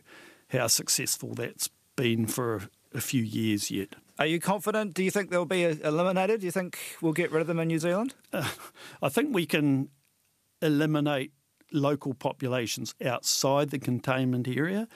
how 0.50 0.68
successful 0.68 1.34
that's 1.34 1.70
been 1.96 2.28
for 2.28 2.70
a 2.94 3.02
few 3.02 3.24
years 3.24 3.72
yet. 3.72 3.96
Are 4.20 4.26
you 4.26 4.40
confident? 4.40 4.94
Do 4.94 5.04
you 5.04 5.12
think 5.12 5.30
they'll 5.30 5.46
be 5.46 5.64
eliminated? 5.64 6.40
Do 6.40 6.46
you 6.48 6.52
think 6.52 6.78
we'll 7.02 7.14
get 7.14 7.32
rid 7.32 7.42
of 7.42 7.48
them 7.48 7.60
in 7.60 7.68
New 7.68 7.80
Zealand? 7.80 8.16
Uh, 8.34 8.50
I 9.02 9.10
think 9.10 9.34
we 9.34 9.46
can 9.46 9.90
eliminate 10.62 11.32
local 11.72 12.14
populations 12.14 12.96
outside 13.04 13.70
the 13.70 13.80
containment 13.80 14.48
area. 14.48 14.88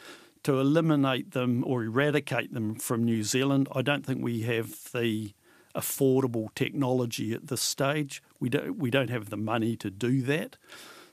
To 0.45 0.59
eliminate 0.59 1.31
them 1.31 1.63
or 1.67 1.83
eradicate 1.83 2.51
them 2.51 2.73
from 2.73 3.03
New 3.03 3.23
Zealand, 3.23 3.67
I 3.75 3.83
don't 3.83 4.03
think 4.03 4.23
we 4.23 4.41
have 4.41 4.91
the 4.91 5.33
affordable 5.75 6.47
technology 6.55 7.31
at 7.33 7.45
this 7.45 7.61
stage. 7.61 8.23
We 8.39 8.49
don't, 8.49 8.77
we 8.77 8.89
don't 8.89 9.11
have 9.11 9.29
the 9.29 9.37
money 9.37 9.75
to 9.77 9.91
do 9.91 10.23
that. 10.23 10.57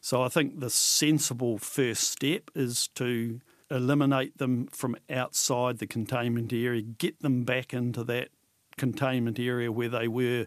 So 0.01 0.23
I 0.23 0.29
think 0.29 0.61
the 0.61 0.71
sensible 0.71 1.59
first 1.59 2.11
step 2.11 2.51
is 2.55 2.89
to 2.95 3.41
eliminate 3.71 4.39
them 4.39 4.67
from 4.69 4.97
outside 5.11 5.79
the 5.79 5.87
containment 5.87 6.53
area, 6.53 6.83
get 6.83 7.21
them 7.21 7.45
back 7.45 7.75
into 7.75 8.05
that 8.05 8.29
containment 8.77 9.39
area 9.39 9.71
where 9.71 9.89
they 9.89 10.09
were, 10.09 10.47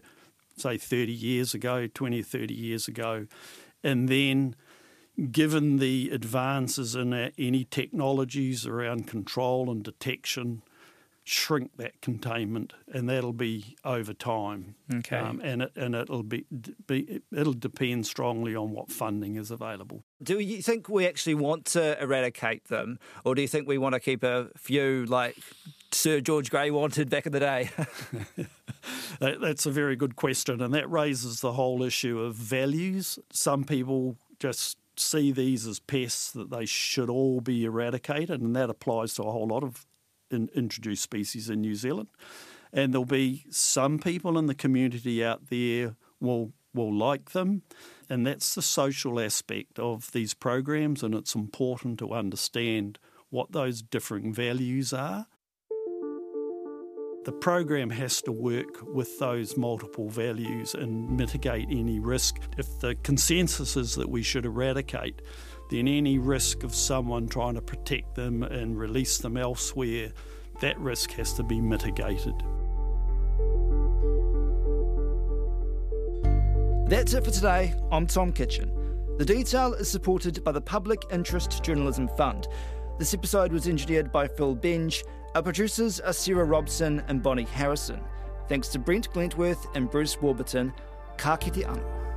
say, 0.56 0.76
30 0.76 1.12
years 1.12 1.54
ago, 1.54 1.86
20 1.86 2.20
or 2.20 2.24
30 2.24 2.54
years 2.54 2.88
ago, 2.88 3.26
and 3.84 4.08
then 4.08 4.56
given 5.30 5.78
the 5.78 6.10
advances 6.10 6.94
in 6.94 7.12
any 7.12 7.64
technologies 7.64 8.66
around 8.66 9.06
control 9.06 9.70
and 9.70 9.84
detection, 9.84 10.62
shrink 11.24 11.76
that 11.76 12.00
containment, 12.00 12.72
and 12.92 13.08
that'll 13.08 13.32
be 13.32 13.76
over 13.84 14.12
time. 14.12 14.74
Okay, 14.92 15.16
um, 15.16 15.40
and 15.42 15.62
it 15.62 15.72
and 15.76 15.94
it'll 15.94 16.22
be, 16.22 16.44
be 16.86 17.20
it'll 17.32 17.52
depend 17.52 18.06
strongly 18.06 18.56
on 18.56 18.72
what 18.72 18.90
funding 18.90 19.36
is 19.36 19.50
available. 19.50 20.04
Do 20.22 20.38
you 20.38 20.62
think 20.62 20.88
we 20.88 21.06
actually 21.06 21.34
want 21.34 21.64
to 21.66 22.00
eradicate 22.02 22.68
them, 22.68 22.98
or 23.24 23.34
do 23.34 23.42
you 23.42 23.48
think 23.48 23.68
we 23.68 23.78
want 23.78 23.94
to 23.94 24.00
keep 24.00 24.22
a 24.22 24.48
few 24.56 25.06
like 25.06 25.36
Sir 25.92 26.20
George 26.20 26.50
Grey 26.50 26.70
wanted 26.70 27.08
back 27.08 27.26
in 27.26 27.32
the 27.32 27.40
day? 27.40 27.70
that, 29.20 29.40
that's 29.40 29.66
a 29.66 29.70
very 29.70 29.96
good 29.96 30.16
question, 30.16 30.60
and 30.60 30.74
that 30.74 30.90
raises 30.90 31.40
the 31.40 31.52
whole 31.52 31.82
issue 31.82 32.20
of 32.20 32.34
values. 32.34 33.18
Some 33.30 33.64
people 33.64 34.16
just 34.38 34.78
see 34.96 35.32
these 35.32 35.66
as 35.66 35.78
pests 35.78 36.32
that 36.32 36.50
they 36.50 36.66
should 36.66 37.08
all 37.08 37.40
be 37.40 37.64
eradicated, 37.64 38.40
and 38.40 38.54
that 38.56 38.70
applies 38.70 39.14
to 39.14 39.22
a 39.22 39.30
whole 39.30 39.46
lot 39.46 39.62
of 39.62 39.86
in, 40.32 40.48
introduced 40.54 41.02
species 41.02 41.50
in 41.50 41.60
New 41.60 41.74
Zealand. 41.74 42.08
And 42.72 42.92
there'll 42.92 43.04
be 43.04 43.44
some 43.50 43.98
people 43.98 44.38
in 44.38 44.46
the 44.46 44.54
community 44.54 45.24
out 45.24 45.50
there 45.50 45.96
will 46.20 46.52
will 46.74 46.94
like 46.94 47.32
them, 47.32 47.62
and 48.08 48.26
that's 48.26 48.54
the 48.54 48.62
social 48.62 49.20
aspect 49.20 49.78
of 49.78 50.10
these 50.12 50.32
programs. 50.32 51.02
And 51.02 51.14
it's 51.14 51.34
important 51.34 51.98
to 51.98 52.12
understand 52.12 52.98
what 53.28 53.52
those 53.52 53.82
differing 53.82 54.32
values 54.32 54.92
are. 54.92 55.26
The 57.24 57.32
program 57.32 57.90
has 57.90 58.20
to 58.22 58.32
work 58.32 58.82
with 58.82 59.18
those 59.20 59.56
multiple 59.56 60.08
values 60.08 60.74
and 60.74 61.16
mitigate 61.16 61.68
any 61.70 62.00
risk. 62.00 62.40
If 62.58 62.80
the 62.80 62.96
consensus 63.04 63.76
is 63.76 63.94
that 63.94 64.10
we 64.10 64.24
should 64.24 64.44
eradicate, 64.44 65.22
then 65.72 65.88
any 65.88 66.18
risk 66.18 66.64
of 66.64 66.74
someone 66.74 67.26
trying 67.26 67.54
to 67.54 67.62
protect 67.62 68.14
them 68.14 68.42
and 68.42 68.78
release 68.78 69.16
them 69.16 69.38
elsewhere, 69.38 70.12
that 70.60 70.78
risk 70.78 71.12
has 71.12 71.32
to 71.32 71.42
be 71.42 71.62
mitigated. 71.62 72.34
That's 76.88 77.14
it 77.14 77.24
for 77.24 77.30
today. 77.30 77.74
I'm 77.90 78.06
Tom 78.06 78.34
Kitchen. 78.34 78.70
The 79.16 79.24
detail 79.24 79.72
is 79.72 79.90
supported 79.90 80.44
by 80.44 80.52
the 80.52 80.60
Public 80.60 81.00
Interest 81.10 81.64
Journalism 81.64 82.06
Fund. 82.18 82.48
This 82.98 83.14
episode 83.14 83.50
was 83.50 83.66
engineered 83.66 84.12
by 84.12 84.28
Phil 84.28 84.54
Benge. 84.54 85.02
Our 85.34 85.42
producers 85.42 86.00
are 86.00 86.12
Sarah 86.12 86.44
Robson 86.44 87.02
and 87.08 87.22
Bonnie 87.22 87.44
Harrison. 87.44 88.02
Thanks 88.46 88.68
to 88.68 88.78
Brent 88.78 89.10
Glentworth 89.14 89.66
and 89.74 89.90
Bruce 89.90 90.20
Warburton. 90.20 90.74
Ka 91.16 91.38
kite 91.38 91.64
anō. 91.64 92.11